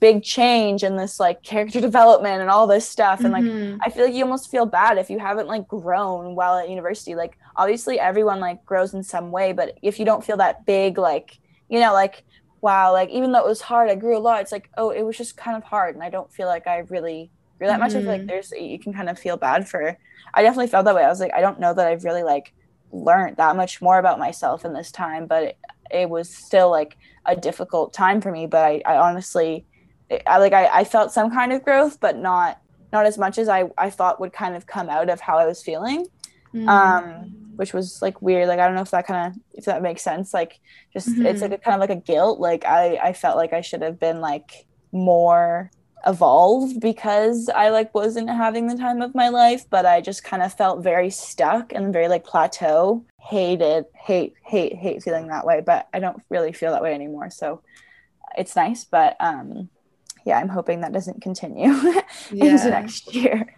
big 0.01 0.21
change 0.21 0.83
and 0.83 0.99
this 0.99 1.17
like 1.17 1.41
character 1.41 1.79
development 1.89 2.41
and 2.41 2.49
all 2.49 2.67
this 2.67 2.87
stuff 2.87 3.21
and 3.21 3.31
like 3.31 3.45
mm-hmm. 3.45 3.77
i 3.81 3.89
feel 3.89 4.03
like 4.03 4.13
you 4.13 4.25
almost 4.25 4.51
feel 4.51 4.65
bad 4.65 4.97
if 4.97 5.09
you 5.09 5.17
haven't 5.17 5.47
like 5.47 5.65
grown 5.69 6.35
while 6.35 6.57
at 6.57 6.69
university 6.69 7.15
like 7.15 7.37
obviously 7.55 7.97
everyone 7.97 8.41
like 8.41 8.63
grows 8.65 8.93
in 8.93 9.01
some 9.01 9.31
way 9.31 9.53
but 9.53 9.77
if 9.81 9.97
you 9.97 10.03
don't 10.03 10.25
feel 10.25 10.35
that 10.35 10.65
big 10.65 10.97
like 10.97 11.39
you 11.69 11.79
know 11.79 11.93
like 11.93 12.25
wow 12.59 12.91
like 12.91 13.09
even 13.09 13.31
though 13.31 13.39
it 13.39 13.47
was 13.47 13.61
hard 13.61 13.89
i 13.89 13.95
grew 13.95 14.17
a 14.17 14.19
lot 14.19 14.41
it's 14.41 14.51
like 14.51 14.69
oh 14.77 14.89
it 14.89 15.03
was 15.03 15.17
just 15.17 15.37
kind 15.37 15.55
of 15.55 15.63
hard 15.63 15.95
and 15.95 16.03
i 16.03 16.09
don't 16.09 16.33
feel 16.33 16.47
like 16.47 16.67
i 16.67 16.79
really 16.89 17.31
grew 17.57 17.67
that 17.67 17.75
mm-hmm. 17.75 17.83
much 17.83 17.95
i 17.95 17.99
feel 17.99 18.09
like 18.09 18.19
mm-hmm. 18.19 18.27
there's 18.27 18.51
you 18.51 18.77
can 18.77 18.93
kind 18.93 19.07
of 19.07 19.17
feel 19.17 19.37
bad 19.37 19.65
for 19.65 19.97
i 20.33 20.41
definitely 20.41 20.67
felt 20.67 20.83
that 20.83 20.93
way 20.93 21.05
i 21.05 21.07
was 21.07 21.21
like 21.21 21.33
i 21.33 21.39
don't 21.39 21.57
know 21.57 21.73
that 21.73 21.87
i've 21.87 22.03
really 22.03 22.23
like 22.23 22.51
learned 23.03 23.37
that 23.37 23.55
much 23.55 23.81
more 23.81 23.99
about 23.99 24.19
myself 24.19 24.65
in 24.65 24.73
this 24.73 24.91
time 24.91 25.25
but 25.25 25.43
it, 25.43 25.57
it 25.91 26.09
was 26.09 26.29
still 26.29 26.69
like 26.69 26.97
a 27.25 27.35
difficult 27.35 27.93
time 27.93 28.21
for 28.21 28.31
me 28.31 28.47
but 28.47 28.63
i, 28.63 28.81
I 28.85 28.97
honestly 28.97 29.65
I 30.27 30.37
like 30.37 30.53
I, 30.53 30.67
I 30.67 30.83
felt 30.83 31.11
some 31.11 31.31
kind 31.31 31.51
of 31.51 31.63
growth 31.63 31.99
but 31.99 32.17
not 32.17 32.61
not 32.93 33.05
as 33.05 33.17
much 33.17 33.37
as 33.37 33.49
I, 33.49 33.65
I 33.77 33.89
thought 33.89 34.19
would 34.19 34.33
kind 34.33 34.55
of 34.55 34.67
come 34.67 34.89
out 34.89 35.09
of 35.09 35.19
how 35.19 35.37
I 35.37 35.45
was 35.45 35.61
feeling 35.61 36.05
mm. 36.53 36.67
um 36.67 37.31
which 37.55 37.73
was 37.73 38.01
like 38.01 38.21
weird 38.21 38.47
like 38.47 38.59
I 38.59 38.67
don't 38.67 38.75
know 38.75 38.81
if 38.81 38.91
that 38.91 39.07
kind 39.07 39.33
of 39.33 39.41
if 39.53 39.65
that 39.65 39.81
makes 39.81 40.01
sense 40.01 40.33
like 40.33 40.59
just 40.93 41.09
mm-hmm. 41.09 41.25
it's 41.25 41.41
like 41.41 41.51
a 41.51 41.57
kind 41.57 41.73
of 41.75 41.81
like 41.81 41.97
a 41.97 42.01
guilt 42.01 42.39
like 42.39 42.65
I 42.65 42.97
I 42.97 43.13
felt 43.13 43.37
like 43.37 43.53
I 43.53 43.61
should 43.61 43.81
have 43.81 43.99
been 43.99 44.21
like 44.21 44.65
more 44.91 45.71
evolved 46.05 46.79
because 46.79 47.49
I 47.49 47.69
like 47.69 47.93
wasn't 47.93 48.29
having 48.29 48.67
the 48.67 48.77
time 48.77 49.01
of 49.01 49.15
my 49.15 49.29
life, 49.29 49.65
but 49.69 49.85
I 49.85 50.01
just 50.01 50.23
kind 50.23 50.43
of 50.43 50.53
felt 50.53 50.83
very 50.83 51.09
stuck 51.09 51.73
and 51.73 51.91
very 51.91 52.07
like 52.07 52.23
plateau. 52.23 53.05
Hated, 53.19 53.85
hate, 53.95 54.35
hate, 54.43 54.75
hate 54.75 55.01
feeling 55.01 55.27
that 55.27 55.45
way, 55.45 55.61
but 55.65 55.87
I 55.93 55.99
don't 55.99 56.21
really 56.29 56.53
feel 56.53 56.71
that 56.71 56.83
way 56.83 56.93
anymore. 56.93 57.31
So 57.31 57.61
it's 58.37 58.55
nice, 58.55 58.85
but 58.85 59.17
um 59.19 59.69
yeah, 60.25 60.39
I'm 60.39 60.49
hoping 60.49 60.81
that 60.81 60.93
doesn't 60.93 61.21
continue 61.21 61.69
yeah. 62.31 62.45
into 62.45 62.69
next 62.69 63.13
year. 63.13 63.57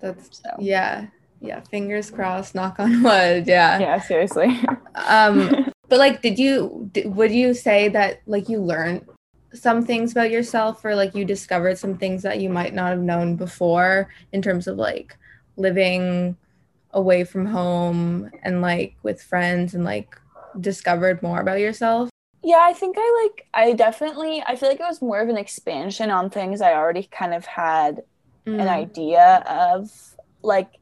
That's 0.00 0.40
so. 0.42 0.56
yeah. 0.58 1.06
Yeah, 1.42 1.60
fingers 1.60 2.10
crossed, 2.10 2.54
knock 2.54 2.78
on 2.78 3.02
wood. 3.02 3.46
Yeah. 3.46 3.78
Yeah, 3.78 4.00
seriously. 4.00 4.60
um 4.94 5.72
but 5.88 5.98
like 5.98 6.20
did 6.22 6.38
you 6.38 6.90
would 7.04 7.32
you 7.32 7.54
say 7.54 7.88
that 7.88 8.22
like 8.26 8.48
you 8.48 8.60
learned 8.60 9.06
some 9.52 9.84
things 9.84 10.12
about 10.12 10.30
yourself 10.30 10.84
or 10.84 10.94
like 10.94 11.14
you 11.14 11.24
discovered 11.24 11.78
some 11.78 11.96
things 11.96 12.22
that 12.22 12.40
you 12.40 12.48
might 12.48 12.74
not 12.74 12.90
have 12.90 13.00
known 13.00 13.36
before 13.36 14.08
in 14.32 14.42
terms 14.42 14.66
of 14.66 14.76
like 14.76 15.16
living 15.56 16.36
away 16.92 17.24
from 17.24 17.46
home 17.46 18.30
and 18.42 18.62
like 18.62 18.94
with 19.02 19.22
friends 19.22 19.74
and 19.74 19.84
like 19.84 20.16
discovered 20.60 21.22
more 21.22 21.40
about 21.40 21.60
yourself? 21.60 22.10
Yeah, 22.42 22.60
I 22.62 22.72
think 22.72 22.96
I 22.98 23.22
like 23.24 23.46
I 23.52 23.72
definitely 23.74 24.42
I 24.46 24.56
feel 24.56 24.68
like 24.68 24.80
it 24.80 24.84
was 24.84 25.02
more 25.02 25.20
of 25.20 25.28
an 25.28 25.36
expansion 25.36 26.10
on 26.10 26.30
things 26.30 26.60
I 26.60 26.74
already 26.74 27.08
kind 27.10 27.34
of 27.34 27.44
had 27.44 28.02
mm. 28.46 28.60
an 28.60 28.68
idea 28.68 29.44
of 29.46 29.90
like 30.42 30.72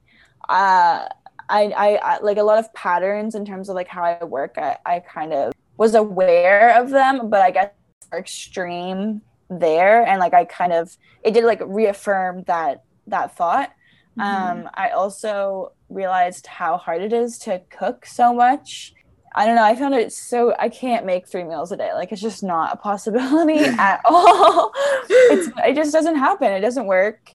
uh 0.48 1.08
I, 1.50 1.64
I, 1.64 1.98
I 2.02 2.18
like 2.20 2.36
a 2.36 2.42
lot 2.42 2.58
of 2.58 2.72
patterns 2.74 3.34
in 3.34 3.44
terms 3.44 3.70
of 3.70 3.74
like 3.74 3.88
how 3.88 4.04
I 4.04 4.22
work 4.24 4.56
I, 4.56 4.76
I 4.84 5.00
kind 5.00 5.32
of 5.32 5.52
was 5.76 5.94
aware 5.94 6.80
of 6.80 6.90
them 6.90 7.28
but 7.28 7.40
I 7.40 7.50
guess 7.50 7.70
extreme 8.12 9.22
there. 9.50 10.04
And 10.06 10.20
like 10.20 10.34
i 10.34 10.44
kind 10.44 10.72
of 10.72 10.96
it 11.22 11.32
did 11.32 11.44
like 11.44 11.60
reaffirm 11.64 12.44
that 12.44 12.84
that 13.06 13.36
thought. 13.36 13.70
Mm-hmm. 14.18 14.20
um 14.20 14.70
i 14.74 14.88
also 14.90 15.72
realized 15.88 16.46
how 16.46 16.76
hard 16.76 17.02
it 17.02 17.12
is 17.12 17.38
to 17.40 17.62
cook 17.70 18.04
so 18.04 18.34
much. 18.34 18.94
I 19.34 19.46
don't 19.46 19.56
know 19.56 19.64
i 19.64 19.74
found 19.76 19.94
it 19.94 20.12
so 20.12 20.54
i 20.58 20.68
can't 20.68 21.06
make 21.06 21.28
three 21.28 21.44
meals 21.44 21.72
a 21.72 21.76
day. 21.76 21.92
Like 21.94 22.12
it's 22.12 22.20
just 22.20 22.42
not 22.42 22.74
a 22.74 22.76
possibility 22.76 23.58
at 23.64 24.00
all. 24.04 24.72
It's 25.08 25.48
it 25.64 25.74
just 25.74 25.92
doesn't 25.92 26.16
happen. 26.16 26.52
It 26.52 26.60
doesn't 26.60 26.86
work. 26.86 27.30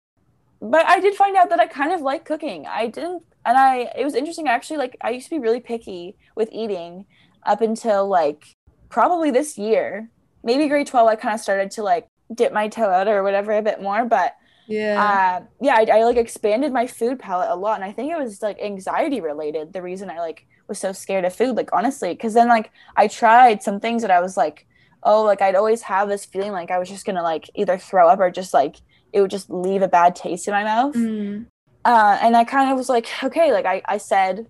But 0.61 0.85
i 0.85 0.99
did 0.99 1.15
find 1.15 1.35
out 1.35 1.49
that 1.49 1.59
i 1.59 1.67
kind 1.67 1.91
of 1.91 2.01
like 2.01 2.25
cooking. 2.25 2.65
I 2.67 2.87
didn't 2.87 3.23
and 3.45 3.57
i 3.57 3.91
it 3.97 4.03
was 4.03 4.15
interesting. 4.15 4.47
Actually 4.47 4.77
like 4.77 4.97
i 5.01 5.09
used 5.11 5.27
to 5.29 5.35
be 5.35 5.39
really 5.39 5.59
picky 5.61 6.15
with 6.35 6.49
eating 6.51 7.05
up 7.45 7.61
until 7.61 8.07
like 8.07 8.55
probably 8.89 9.31
this 9.31 9.57
year, 9.57 10.09
maybe 10.43 10.67
grade 10.67 10.87
12, 10.87 11.07
I 11.07 11.15
kind 11.15 11.33
of 11.33 11.39
started 11.39 11.71
to 11.71 11.83
like 11.83 12.07
dip 12.33 12.53
my 12.53 12.67
toe 12.67 12.89
out 12.89 13.07
or 13.07 13.23
whatever 13.23 13.51
a 13.53 13.61
bit 13.61 13.81
more. 13.81 14.05
But 14.05 14.35
Yeah. 14.67 15.01
uh, 15.41 15.45
yeah, 15.61 15.75
I, 15.75 15.99
I 15.99 16.03
like 16.03 16.17
expanded 16.17 16.71
my 16.73 16.87
food 16.87 17.19
palette 17.19 17.49
a 17.49 17.55
lot. 17.55 17.75
And 17.75 17.83
I 17.83 17.91
think 17.91 18.11
it 18.11 18.17
was 18.17 18.41
like 18.41 18.59
anxiety 18.61 19.21
related. 19.21 19.73
The 19.73 19.81
reason 19.81 20.09
I 20.09 20.19
like 20.19 20.45
was 20.67 20.79
so 20.79 20.91
scared 20.93 21.25
of 21.25 21.33
food, 21.35 21.55
like 21.55 21.69
honestly, 21.73 22.13
because 22.13 22.33
then 22.33 22.47
like 22.47 22.71
I 22.95 23.07
tried 23.07 23.61
some 23.63 23.79
things 23.79 24.01
that 24.01 24.11
I 24.11 24.21
was 24.21 24.37
like, 24.37 24.65
oh, 25.03 25.23
like 25.23 25.41
I'd 25.41 25.55
always 25.55 25.81
have 25.83 26.07
this 26.07 26.25
feeling 26.25 26.51
like 26.53 26.71
I 26.71 26.79
was 26.79 26.89
just 26.89 27.05
gonna 27.05 27.23
like 27.23 27.49
either 27.55 27.77
throw 27.77 28.07
up 28.07 28.19
or 28.19 28.31
just 28.31 28.53
like 28.53 28.77
it 29.11 29.21
would 29.21 29.31
just 29.31 29.49
leave 29.49 29.81
a 29.81 29.87
bad 29.87 30.15
taste 30.15 30.47
in 30.47 30.53
my 30.53 30.63
mouth. 30.63 30.95
Mm. 30.95 31.45
Uh, 31.85 32.17
and 32.21 32.37
I 32.37 32.45
kind 32.45 32.71
of 32.71 32.77
was 32.77 32.87
like, 32.87 33.07
okay, 33.23 33.51
like 33.51 33.65
I, 33.65 33.81
I 33.85 33.97
said, 33.97 34.47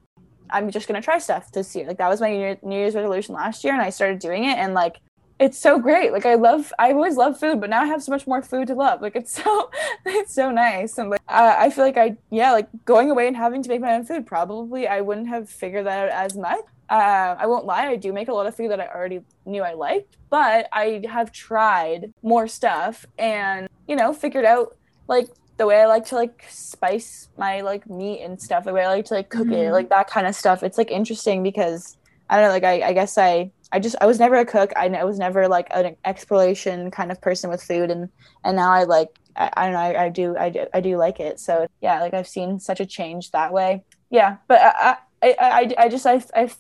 I'm 0.51 0.69
just 0.69 0.87
gonna 0.87 1.01
try 1.01 1.17
stuff 1.17 1.51
this 1.51 1.75
year. 1.75 1.87
Like 1.87 1.97
that 1.97 2.07
was 2.07 2.21
my 2.21 2.29
New, 2.29 2.57
New 2.61 2.77
Year's 2.77 2.93
resolution 2.93 3.33
last 3.33 3.63
year, 3.63 3.73
and 3.73 3.81
I 3.81 3.89
started 3.89 4.19
doing 4.19 4.43
it, 4.43 4.57
and 4.59 4.75
like 4.75 5.01
it's 5.43 5.57
so 5.57 5.77
great. 5.77 6.11
Like 6.13 6.25
I 6.25 6.35
love, 6.35 6.71
I 6.79 6.91
always 6.93 7.17
love 7.17 7.37
food, 7.39 7.59
but 7.59 7.69
now 7.69 7.81
I 7.81 7.85
have 7.87 8.01
so 8.01 8.11
much 8.11 8.25
more 8.25 8.41
food 8.41 8.67
to 8.67 8.75
love. 8.75 9.01
Like 9.01 9.15
it's 9.15 9.33
so, 9.43 9.69
it's 10.05 10.33
so 10.33 10.51
nice, 10.51 10.97
and 10.97 11.09
like 11.09 11.21
uh, 11.27 11.55
I 11.57 11.69
feel 11.69 11.83
like 11.83 11.97
I, 11.97 12.15
yeah, 12.31 12.51
like 12.53 12.69
going 12.85 13.11
away 13.11 13.27
and 13.27 13.35
having 13.35 13.61
to 13.63 13.69
make 13.69 13.81
my 13.81 13.93
own 13.93 14.05
food. 14.05 14.25
Probably 14.25 14.87
I 14.87 15.01
wouldn't 15.01 15.27
have 15.27 15.49
figured 15.49 15.85
that 15.85 15.99
out 16.05 16.09
as 16.25 16.35
much. 16.37 16.59
Uh, 16.89 17.35
I 17.39 17.45
won't 17.47 17.65
lie, 17.65 17.87
I 17.87 17.95
do 17.95 18.13
make 18.13 18.27
a 18.27 18.33
lot 18.33 18.45
of 18.45 18.55
food 18.55 18.69
that 18.71 18.79
I 18.79 18.87
already 18.87 19.21
knew 19.45 19.63
I 19.63 19.73
liked, 19.73 20.17
but 20.29 20.67
I 20.71 21.01
have 21.09 21.31
tried 21.31 22.13
more 22.21 22.47
stuff 22.47 23.05
and 23.17 23.67
you 23.87 23.95
know 23.95 24.13
figured 24.13 24.45
out 24.45 24.77
like 25.07 25.27
the 25.57 25.65
way 25.65 25.81
I 25.81 25.85
like 25.87 26.05
to 26.07 26.15
like 26.15 26.45
spice 26.49 27.29
my 27.37 27.61
like 27.61 27.89
meat 27.89 28.21
and 28.23 28.39
stuff, 28.41 28.63
the 28.65 28.73
way 28.73 28.83
I 28.83 28.87
like 28.87 29.05
to 29.05 29.13
like 29.15 29.29
cook 29.29 29.47
it, 29.47 29.51
Mhm. 29.67 29.71
like 29.71 29.89
that 29.89 30.07
kind 30.09 30.25
of 30.27 30.35
stuff. 30.35 30.63
It's 30.63 30.77
like 30.77 30.91
interesting 30.91 31.43
because 31.43 31.97
I 32.29 32.37
don't 32.37 32.45
know, 32.47 32.53
like 32.53 32.63
I, 32.63 32.89
I 32.89 32.93
guess 32.93 33.17
I 33.17 33.51
I 33.73 33.79
just 33.79 33.95
I 33.99 34.05
was 34.05 34.19
never 34.19 34.35
a 34.35 34.45
cook. 34.45 34.71
I, 34.75 34.87
I 34.87 35.03
was 35.03 35.17
never 35.17 35.47
like 35.47 35.67
an 35.71 35.95
exploration 36.05 36.91
kind 36.91 37.11
of 37.11 37.19
person 37.19 37.49
with 37.49 37.61
food, 37.61 37.89
and 37.89 38.07
and 38.43 38.55
now 38.55 38.71
I 38.71 38.83
like 38.83 39.09
I, 39.35 39.49
I 39.57 39.63
don't 39.65 39.73
know 39.73 39.79
I, 39.79 40.03
I 40.05 40.09
do 40.09 40.37
I 40.37 40.49
do 40.49 40.65
I 40.73 40.79
do 40.79 40.95
like 40.97 41.19
it. 41.19 41.39
So 41.39 41.67
yeah, 41.81 41.99
like 41.99 42.13
I've 42.13 42.27
seen 42.27 42.59
such 42.59 42.79
a 42.79 42.85
change 42.85 43.31
that 43.31 43.51
way. 43.51 43.83
Yeah, 44.11 44.37
but 44.47 44.61
I 44.61 44.97
I 45.23 45.35
I, 45.39 45.73
I, 45.79 45.89
just 45.89 46.05
I 46.05 46.23
I 46.35 46.51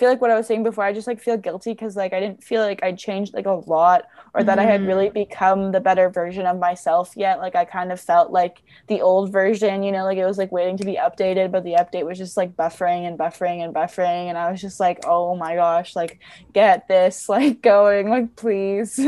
feel 0.00 0.08
like 0.08 0.22
what 0.22 0.30
I 0.30 0.34
was 0.34 0.46
saying 0.46 0.62
before. 0.62 0.82
I 0.82 0.94
just 0.94 1.06
like 1.06 1.20
feel 1.20 1.36
guilty 1.36 1.72
because 1.72 1.94
like 1.94 2.14
I 2.14 2.20
didn't 2.20 2.42
feel 2.42 2.62
like 2.62 2.82
I 2.82 2.92
changed 2.92 3.34
like 3.34 3.44
a 3.44 3.52
lot 3.52 4.06
or 4.34 4.42
that 4.42 4.58
I 4.58 4.64
had 4.64 4.86
really 4.86 5.10
become 5.10 5.72
the 5.72 5.80
better 5.80 6.08
version 6.08 6.46
of 6.46 6.58
myself 6.58 7.12
yet. 7.16 7.38
Like 7.38 7.54
I 7.54 7.66
kind 7.66 7.92
of 7.92 8.00
felt 8.00 8.30
like 8.32 8.62
the 8.86 9.02
old 9.02 9.30
version, 9.30 9.82
you 9.82 9.92
know, 9.92 10.04
like 10.04 10.16
it 10.16 10.24
was 10.24 10.38
like 10.38 10.50
waiting 10.50 10.78
to 10.78 10.84
be 10.86 10.96
updated, 10.96 11.52
but 11.52 11.64
the 11.64 11.74
update 11.74 12.06
was 12.06 12.16
just 12.16 12.38
like 12.38 12.56
buffering 12.56 13.06
and 13.06 13.18
buffering 13.18 13.62
and 13.62 13.74
buffering. 13.74 14.30
And 14.30 14.38
I 14.38 14.50
was 14.50 14.60
just 14.62 14.80
like, 14.80 15.00
oh 15.06 15.36
my 15.36 15.54
gosh, 15.54 15.94
like 15.94 16.18
get 16.54 16.88
this 16.88 17.28
like 17.28 17.60
going, 17.60 18.08
like 18.08 18.34
please. 18.36 18.98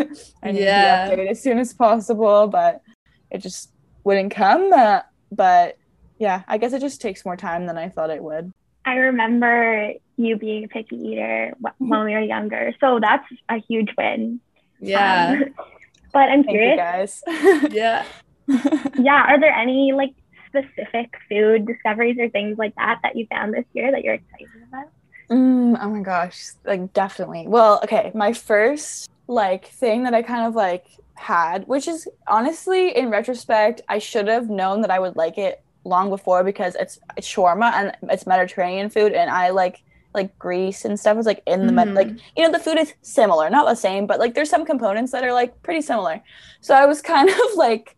I 0.42 0.52
need 0.52 0.60
Yeah. 0.62 1.08
to 1.08 1.16
be 1.16 1.22
updated 1.22 1.30
as 1.30 1.42
soon 1.42 1.58
as 1.58 1.72
possible, 1.72 2.48
but 2.48 2.82
it 3.30 3.38
just 3.38 3.70
wouldn't 4.04 4.34
come. 4.34 4.70
Uh, 4.74 5.00
but 5.30 5.78
yeah, 6.18 6.42
I 6.46 6.58
guess 6.58 6.74
it 6.74 6.80
just 6.80 7.00
takes 7.00 7.24
more 7.24 7.36
time 7.36 7.64
than 7.64 7.78
I 7.78 7.88
thought 7.88 8.10
it 8.10 8.22
would. 8.22 8.52
I 8.84 8.94
remember 8.94 9.92
you 10.16 10.36
being 10.36 10.64
a 10.64 10.68
picky 10.68 10.96
eater 10.96 11.54
when 11.78 12.04
we 12.04 12.12
were 12.12 12.20
younger. 12.20 12.74
So 12.80 12.98
that's 13.00 13.24
a 13.48 13.58
huge 13.58 13.90
win. 13.96 14.40
Yeah. 14.80 15.40
Um, 15.40 15.54
but 16.12 16.28
I'm 16.28 16.44
Thank 16.44 16.54
you 16.54 16.74
curious, 16.76 17.22
guys. 17.26 17.70
yeah. 17.72 18.04
yeah, 18.98 19.24
are 19.28 19.40
there 19.40 19.52
any 19.52 19.92
like 19.92 20.14
specific 20.48 21.14
food 21.28 21.66
discoveries 21.66 22.18
or 22.18 22.28
things 22.28 22.58
like 22.58 22.74
that 22.76 23.00
that 23.02 23.16
you 23.16 23.26
found 23.26 23.54
this 23.54 23.64
year 23.72 23.90
that 23.90 24.02
you're 24.02 24.14
excited 24.14 24.48
about? 24.68 24.86
Mm, 25.30 25.78
oh 25.80 25.88
my 25.88 26.00
gosh, 26.00 26.50
like 26.64 26.92
definitely. 26.92 27.46
Well, 27.46 27.80
okay, 27.84 28.10
my 28.14 28.32
first 28.32 29.08
like 29.28 29.66
thing 29.66 30.02
that 30.02 30.12
I 30.12 30.22
kind 30.22 30.46
of 30.46 30.54
like 30.54 30.84
had, 31.14 31.66
which 31.68 31.88
is 31.88 32.08
honestly 32.26 32.94
in 32.96 33.08
retrospect, 33.08 33.80
I 33.88 33.98
should 33.98 34.28
have 34.28 34.50
known 34.50 34.82
that 34.82 34.90
I 34.90 34.98
would 34.98 35.16
like 35.16 35.38
it 35.38 35.62
long 35.84 36.10
before 36.10 36.44
because 36.44 36.74
it's 36.76 36.98
it's 37.16 37.28
shawarma 37.28 37.72
and 37.72 37.96
it's 38.10 38.26
Mediterranean 38.26 38.90
food 38.90 39.12
and 39.12 39.30
I 39.30 39.50
like 39.50 39.82
like 40.14 40.36
Greece 40.38 40.84
and 40.84 40.98
stuff 41.00 41.16
is 41.18 41.26
like 41.26 41.42
in 41.46 41.66
the 41.66 41.72
med- 41.72 41.92
Mhm. 41.92 41.96
like 41.96 42.14
you 42.36 42.44
know 42.44 42.52
the 42.52 42.58
food 42.62 42.78
is 42.78 42.94
similar, 43.02 43.50
not 43.50 43.66
the 43.66 43.74
same, 43.74 44.06
but 44.06 44.18
like 44.20 44.34
there's 44.34 44.50
some 44.50 44.66
components 44.66 45.12
that 45.12 45.24
are 45.24 45.32
like 45.32 45.62
pretty 45.62 45.82
similar. 45.82 46.22
So 46.60 46.74
I 46.74 46.86
was 46.86 47.02
kind 47.02 47.28
of 47.44 47.54
like 47.56 47.96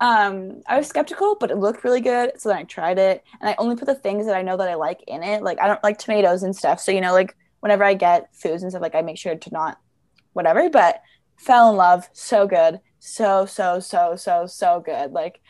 um 0.00 0.62
I 0.68 0.76
was 0.76 0.88
skeptical, 0.88 1.36
but 1.40 1.50
it 1.50 1.56
looked 1.56 1.84
really 1.84 2.00
good. 2.00 2.32
So 2.40 2.48
then 2.50 2.58
I 2.58 2.64
tried 2.64 2.98
it 2.98 3.22
and 3.40 3.48
I 3.50 3.54
only 3.58 3.76
put 3.76 3.86
the 3.86 3.94
things 3.94 4.26
that 4.26 4.36
I 4.36 4.42
know 4.42 4.56
that 4.56 4.68
I 4.68 4.74
like 4.74 5.00
in 5.06 5.22
it. 5.22 5.42
Like 5.42 5.60
I 5.60 5.66
don't 5.66 5.82
like 5.82 5.98
tomatoes 5.98 6.42
and 6.42 6.54
stuff. 6.54 6.80
So 6.80 6.92
you 6.92 7.00
know, 7.00 7.12
like 7.12 7.34
whenever 7.60 7.84
I 7.84 7.94
get 7.94 8.28
foods 8.34 8.62
and 8.62 8.70
stuff, 8.72 8.82
like 8.82 8.94
I 8.94 9.02
make 9.02 9.18
sure 9.18 9.34
to 9.36 9.50
not 9.52 9.78
whatever, 10.34 10.68
but 10.70 11.00
fell 11.36 11.70
in 11.70 11.76
love. 11.76 12.08
So 12.12 12.46
good. 12.46 12.80
So, 12.98 13.46
so, 13.46 13.80
so, 13.80 14.16
so, 14.16 14.46
so 14.46 14.82
good. 14.84 15.12
Like 15.12 15.40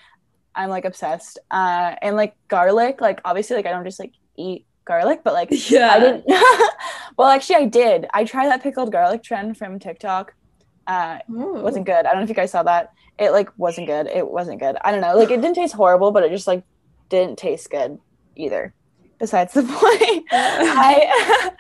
I'm 0.57 0.71
like 0.71 0.85
obsessed. 0.85 1.39
Uh 1.51 1.95
and 2.03 2.17
like 2.17 2.35
garlic, 2.49 3.01
like 3.01 3.21
obviously 3.25 3.57
like 3.57 3.67
I 3.67 3.71
don't 3.71 3.85
just 3.85 4.01
like 4.01 4.13
eat 4.37 4.67
garlic, 4.85 5.21
but 5.25 5.35
like 5.35 5.49
Yeah. 5.71 5.91
I 5.93 6.01
didn't 6.01 6.25
well 7.17 7.29
actually 7.29 7.57
I 7.57 7.65
did. 7.67 8.07
I 8.15 8.25
tried 8.25 8.49
that 8.49 8.63
pickled 8.63 8.91
garlic 8.91 9.23
trend 9.23 9.57
from 9.57 9.79
TikTok. 9.79 10.35
Uh 10.87 11.19
Ooh. 11.31 11.57
it 11.57 11.63
wasn't 11.63 11.87
good. 11.87 12.07
I 12.07 12.11
don't 12.11 12.17
know 12.17 12.23
if 12.23 12.29
you 12.29 12.35
guys 12.35 12.51
saw 12.53 12.63
that. 12.65 12.93
It 13.19 13.31
like 13.31 13.51
wasn't 13.59 13.87
good. 13.87 14.07
It 14.09 14.29
wasn't 14.29 14.61
good. 14.61 14.77
I 14.85 14.93
don't 14.93 15.01
know. 15.01 15.17
Like 15.17 15.31
it 15.31 15.41
didn't 15.41 15.55
taste 15.55 15.75
horrible, 15.75 16.11
but 16.13 16.23
it 16.23 16.31
just 16.31 16.47
like 16.47 16.65
didn't 17.09 17.39
taste 17.39 17.71
good 17.71 17.99
either. 18.35 18.75
Besides 19.19 19.55
the 19.55 19.63
point, 19.81 20.27
I, 20.31 21.51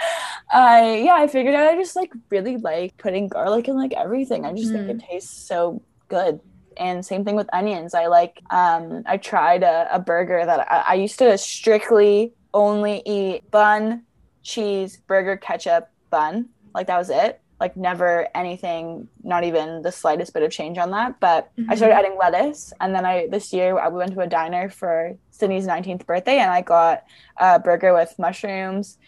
I 0.52 0.96
yeah, 1.04 1.14
I 1.14 1.26
figured 1.26 1.54
out 1.54 1.68
I 1.68 1.76
just 1.76 1.96
like 1.96 2.12
really 2.30 2.59
like 2.59 2.96
putting 2.98 3.28
garlic 3.28 3.68
in 3.68 3.76
like 3.76 3.94
everything. 3.94 4.44
I 4.44 4.52
just 4.52 4.70
think 4.70 4.88
it 4.90 5.00
tastes 5.00 5.35
so 5.48 5.82
good. 6.09 6.40
And 6.77 7.05
same 7.05 7.25
thing 7.25 7.37
with 7.37 7.49
onions. 7.53 7.95
I 7.95 8.07
like 8.07 8.41
um 8.51 9.03
I 9.07 9.17
tried 9.17 9.62
a, 9.62 9.89
a 9.93 9.99
burger 9.99 10.45
that 10.45 10.71
I, 10.71 10.85
I 10.89 10.95
used 10.95 11.19
to 11.19 11.37
strictly 11.39 12.33
only 12.55 13.03
eat 13.05 13.51
bun, 13.51 14.03
cheese, 14.43 14.97
burger, 14.97 15.37
ketchup, 15.37 15.91
bun. 16.11 16.49
Like 16.75 16.87
that 16.87 16.99
was 16.99 17.11
it. 17.11 17.41
Like 17.59 17.77
never 17.77 18.29
anything, 18.35 19.09
not 19.23 19.45
even 19.45 19.81
the 19.81 19.91
slightest 19.91 20.35
bit 20.35 20.43
of 20.43 20.51
change 20.51 20.77
on 20.77 20.91
that. 20.91 21.21
But 21.21 21.51
I 21.69 21.75
started 21.75 21.95
adding 21.95 22.17
lettuce, 22.19 22.73
and 22.81 22.95
then 22.95 23.07
I 23.07 23.29
this 23.29 23.53
year 23.53 23.79
I 23.79 23.89
went 23.89 24.12
to 24.12 24.21
a 24.21 24.27
diner 24.27 24.69
for 24.69 25.17
Sydney's 25.31 25.67
19th 25.67 26.05
birthday, 26.05 26.39
and 26.39 26.51
I 26.51 26.61
got 26.61 27.05
a 27.39 27.59
burger 27.59 27.95
with 27.95 28.15
mushrooms, 28.19 28.99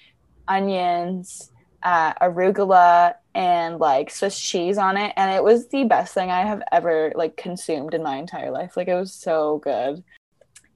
onions, 0.46 1.50
uh, 1.82 2.14
arugula, 2.14 3.14
and 3.38 3.78
like 3.78 4.10
Swiss 4.10 4.38
cheese 4.38 4.78
on 4.78 4.96
it, 4.98 5.12
and 5.16 5.32
it 5.34 5.44
was 5.44 5.68
the 5.68 5.84
best 5.84 6.12
thing 6.14 6.30
I 6.30 6.42
have 6.42 6.62
ever 6.72 7.12
like 7.14 7.36
consumed 7.38 7.94
in 7.94 8.02
my 8.02 8.16
entire 8.18 8.50
life. 8.50 8.76
Like 8.76 8.88
it 8.88 8.94
was 8.94 9.14
so 9.14 9.58
good. 9.64 10.02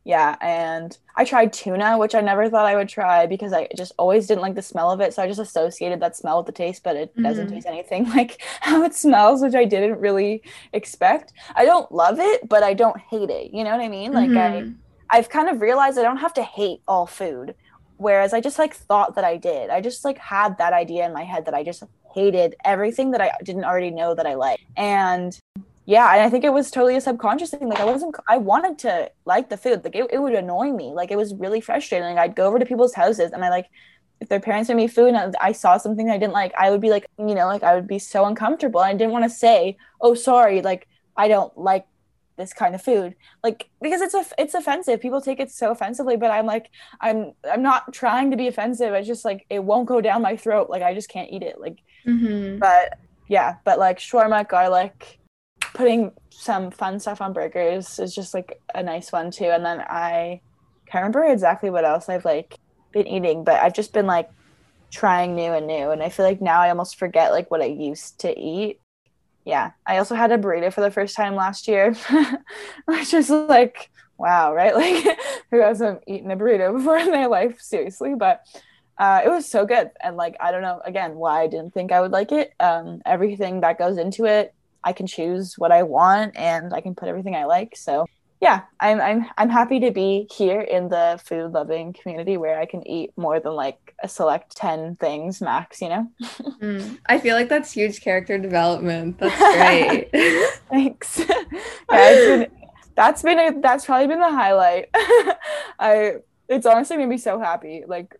Yeah, 0.04 0.36
and 0.40 0.96
I 1.16 1.24
tried 1.24 1.52
tuna, 1.52 1.96
which 1.98 2.14
I 2.16 2.20
never 2.22 2.50
thought 2.50 2.66
I 2.66 2.74
would 2.76 2.88
try 2.88 3.26
because 3.26 3.52
I 3.52 3.68
just 3.76 3.92
always 3.98 4.26
didn't 4.26 4.42
like 4.42 4.56
the 4.56 4.62
smell 4.62 4.90
of 4.90 5.00
it. 5.00 5.14
So 5.14 5.22
I 5.22 5.28
just 5.28 5.40
associated 5.40 6.00
that 6.00 6.16
smell 6.16 6.38
with 6.38 6.46
the 6.46 6.52
taste, 6.52 6.82
but 6.82 6.96
it 6.96 7.14
doesn't 7.22 7.48
Mhm. 7.48 7.52
taste 7.52 7.66
anything 7.68 8.04
like 8.18 8.42
how 8.60 8.82
it 8.84 8.94
smells, 8.94 9.42
which 9.42 9.54
I 9.54 9.64
didn't 9.64 10.00
really 10.00 10.42
expect. 10.72 11.32
I 11.54 11.64
don't 11.64 11.90
love 11.92 12.18
it, 12.18 12.48
but 12.48 12.64
I 12.64 12.74
don't 12.74 12.98
hate 12.98 13.30
it. 13.30 13.52
You 13.54 13.64
know 13.64 13.70
what 13.70 13.80
I 13.80 13.88
mean? 13.88 14.12
Like 14.12 14.36
I 14.36 14.62
Mhm. 14.62 14.76
I've 15.10 15.28
kind 15.28 15.48
of 15.50 15.60
realized 15.60 15.98
I 15.98 16.02
don't 16.02 16.16
have 16.26 16.34
to 16.34 16.42
hate 16.42 16.80
all 16.88 17.06
food. 17.06 17.54
Whereas 17.96 18.32
I 18.32 18.40
just 18.40 18.58
like 18.58 18.74
thought 18.74 19.14
that 19.14 19.24
I 19.24 19.36
did. 19.36 19.70
I 19.70 19.80
just 19.80 20.04
like 20.04 20.18
had 20.18 20.58
that 20.58 20.72
idea 20.72 21.06
in 21.06 21.12
my 21.12 21.24
head 21.24 21.44
that 21.46 21.54
I 21.54 21.62
just 21.62 21.82
hated 22.14 22.54
everything 22.64 23.12
that 23.12 23.20
I 23.20 23.32
didn't 23.44 23.64
already 23.64 23.90
know 23.90 24.14
that 24.14 24.26
I 24.26 24.34
liked. 24.34 24.64
And 24.76 25.38
yeah, 25.84 26.12
and 26.12 26.22
I 26.22 26.30
think 26.30 26.44
it 26.44 26.52
was 26.52 26.70
totally 26.70 26.96
a 26.96 27.00
subconscious 27.00 27.50
thing. 27.50 27.68
Like 27.68 27.80
I 27.80 27.84
wasn't 27.84 28.16
I 28.28 28.38
wanted 28.38 28.78
to 28.80 29.10
like 29.24 29.50
the 29.50 29.56
food. 29.56 29.84
Like 29.84 29.96
it, 29.96 30.06
it 30.12 30.18
would 30.18 30.34
annoy 30.34 30.72
me. 30.72 30.92
Like 30.92 31.10
it 31.10 31.16
was 31.16 31.34
really 31.34 31.60
frustrating. 31.60 32.08
Like 32.08 32.18
I'd 32.18 32.36
go 32.36 32.46
over 32.46 32.58
to 32.58 32.66
people's 32.66 32.94
houses 32.94 33.32
and 33.32 33.44
I 33.44 33.50
like 33.50 33.66
if 34.20 34.28
their 34.28 34.40
parents 34.40 34.68
made 34.68 34.76
me 34.76 34.86
food 34.86 35.14
and 35.14 35.34
I 35.40 35.50
saw 35.50 35.76
something 35.78 36.08
I 36.08 36.18
didn't 36.18 36.32
like, 36.32 36.54
I 36.56 36.70
would 36.70 36.80
be 36.80 36.90
like, 36.90 37.06
you 37.18 37.34
know, 37.34 37.46
like 37.46 37.64
I 37.64 37.74
would 37.74 37.88
be 37.88 37.98
so 37.98 38.24
uncomfortable. 38.24 38.80
I 38.80 38.92
didn't 38.92 39.10
want 39.10 39.24
to 39.24 39.30
say, 39.30 39.76
"Oh, 40.00 40.14
sorry, 40.14 40.62
like 40.62 40.86
I 41.16 41.26
don't 41.26 41.56
like 41.58 41.86
this 42.36 42.52
kind 42.52 42.74
of 42.74 42.82
food." 42.82 43.14
Like 43.42 43.68
because 43.80 44.00
it's 44.00 44.14
a 44.14 44.24
it's 44.38 44.54
offensive. 44.54 45.00
People 45.00 45.20
take 45.20 45.40
it 45.40 45.50
so 45.50 45.70
offensively, 45.70 46.16
but 46.16 46.30
I'm 46.30 46.46
like 46.46 46.70
I'm 47.00 47.32
I'm 47.50 47.62
not 47.62 47.92
trying 47.92 48.30
to 48.30 48.36
be 48.36 48.48
offensive. 48.48 48.92
It's 48.94 49.06
just 49.08 49.24
like 49.24 49.46
it 49.50 49.62
won't 49.64 49.86
go 49.88 50.00
down 50.00 50.22
my 50.22 50.36
throat. 50.36 50.70
Like 50.70 50.82
I 50.82 50.94
just 50.94 51.08
can't 51.08 51.30
eat 51.30 51.42
it. 51.42 51.60
Like 51.60 51.78
Mhm. 52.06 52.58
but 52.58 52.98
yeah, 53.28 53.56
but 53.64 53.78
like 53.78 53.98
shawarma, 53.98 54.48
garlic, 54.48 55.18
putting 55.74 56.12
some 56.30 56.70
fun 56.70 56.98
stuff 57.00 57.20
on 57.20 57.32
burgers 57.32 57.98
is 57.98 58.14
just 58.14 58.34
like 58.34 58.60
a 58.74 58.82
nice 58.82 59.12
one 59.12 59.30
too. 59.30 59.46
And 59.46 59.64
then 59.64 59.80
I 59.80 60.40
can't 60.86 61.02
remember 61.02 61.24
exactly 61.24 61.70
what 61.70 61.84
else 61.84 62.08
I've 62.08 62.24
like 62.24 62.58
been 62.92 63.06
eating, 63.06 63.44
but 63.44 63.62
I've 63.62 63.72
just 63.72 63.92
been 63.94 64.06
like 64.06 64.28
trying 64.90 65.34
new 65.34 65.52
and 65.52 65.66
new. 65.66 65.90
And 65.90 66.02
I 66.02 66.10
feel 66.10 66.26
like 66.26 66.42
now 66.42 66.60
I 66.60 66.68
almost 66.68 66.98
forget 66.98 67.32
like 67.32 67.50
what 67.50 67.62
I 67.62 67.66
used 67.66 68.20
to 68.20 68.38
eat. 68.38 68.81
Yeah. 69.44 69.72
I 69.86 69.98
also 69.98 70.14
had 70.14 70.32
a 70.32 70.38
burrito 70.38 70.72
for 70.72 70.80
the 70.80 70.90
first 70.90 71.16
time 71.16 71.34
last 71.34 71.66
year, 71.68 71.94
which 72.84 73.12
is 73.12 73.30
like, 73.30 73.90
wow, 74.18 74.54
right? 74.54 74.74
Like 74.82 75.18
who 75.50 75.60
hasn't 75.60 76.02
eaten 76.06 76.30
a 76.30 76.36
burrito 76.36 76.76
before 76.76 76.98
in 76.98 77.10
their 77.10 77.28
life? 77.28 77.60
Seriously. 77.60 78.14
But 78.16 78.44
uh, 78.98 79.20
it 79.24 79.28
was 79.28 79.48
so 79.48 79.66
good 79.66 79.90
and 80.00 80.16
like 80.16 80.36
i 80.38 80.52
don't 80.52 80.62
know 80.62 80.80
again 80.84 81.14
why 81.14 81.42
i 81.42 81.46
didn't 81.46 81.72
think 81.72 81.90
i 81.92 82.00
would 82.00 82.12
like 82.12 82.30
it 82.30 82.52
um, 82.60 83.02
everything 83.06 83.60
that 83.60 83.78
goes 83.78 83.98
into 83.98 84.26
it 84.26 84.54
i 84.84 84.92
can 84.92 85.06
choose 85.06 85.54
what 85.58 85.72
i 85.72 85.82
want 85.82 86.36
and 86.36 86.72
i 86.72 86.80
can 86.80 86.94
put 86.94 87.08
everything 87.08 87.34
i 87.34 87.44
like 87.44 87.74
so 87.76 88.06
yeah 88.42 88.62
i'm 88.80 89.00
i'm 89.00 89.24
i'm 89.38 89.48
happy 89.48 89.78
to 89.78 89.92
be 89.92 90.28
here 90.30 90.60
in 90.60 90.88
the 90.88 91.18
food 91.24 91.52
loving 91.52 91.92
community 91.92 92.36
where 92.36 92.58
i 92.58 92.66
can 92.66 92.86
eat 92.86 93.12
more 93.16 93.38
than 93.38 93.52
like 93.52 93.94
a 94.02 94.08
select 94.08 94.54
10 94.56 94.96
things 94.96 95.40
max 95.40 95.80
you 95.80 95.88
know? 95.88 96.06
Mm, 96.62 96.98
i 97.06 97.18
feel 97.18 97.34
like 97.34 97.48
that's 97.48 97.72
huge 97.72 98.00
character 98.02 98.38
development. 98.38 99.18
That's 99.18 99.36
great. 99.56 100.10
Thanks. 100.70 101.20
Yeah, 101.90 102.14
been, 102.14 102.46
that's 102.94 103.22
been 103.22 103.38
a, 103.40 103.60
that's 103.60 103.84
probably 103.84 104.06
been 104.06 104.20
the 104.20 104.30
highlight. 104.30 104.88
I 105.80 106.18
it's 106.48 106.64
honestly 106.64 106.96
made 106.98 107.08
me 107.08 107.18
so 107.18 107.40
happy 107.40 107.82
like 107.88 108.14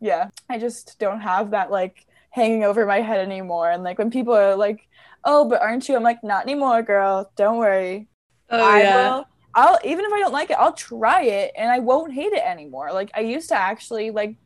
yeah 0.00 0.30
i 0.48 0.58
just 0.58 0.98
don't 0.98 1.20
have 1.20 1.50
that 1.50 1.70
like 1.70 2.06
hanging 2.30 2.64
over 2.64 2.86
my 2.86 3.02
head 3.02 3.20
anymore. 3.20 3.70
And 3.70 3.82
like 3.82 3.98
when 3.98 4.10
people 4.10 4.34
are 4.34 4.56
like 4.56 4.88
oh 5.24 5.46
but 5.46 5.60
aren't 5.60 5.86
you? 5.86 5.96
I'm 5.96 6.02
like 6.02 6.24
not 6.24 6.44
anymore 6.44 6.82
girl. 6.82 7.30
Don't 7.36 7.58
worry 7.58 8.08
Oh 8.50 8.64
I 8.64 8.82
yeah. 8.82 8.94
Will, 8.94 9.26
I'll 9.54 9.78
even 9.84 10.04
if 10.04 10.12
I 10.12 10.20
don't 10.20 10.32
like 10.32 10.50
it, 10.50 10.58
I'll 10.58 10.72
try 10.72 11.22
it 11.22 11.52
and 11.56 11.70
I 11.70 11.78
won't 11.78 12.12
hate 12.12 12.32
it 12.32 12.42
anymore. 12.44 12.92
Like 12.92 13.10
I 13.14 13.20
used 13.20 13.48
to 13.48 13.56
actually 13.56 14.10
like 14.10 14.36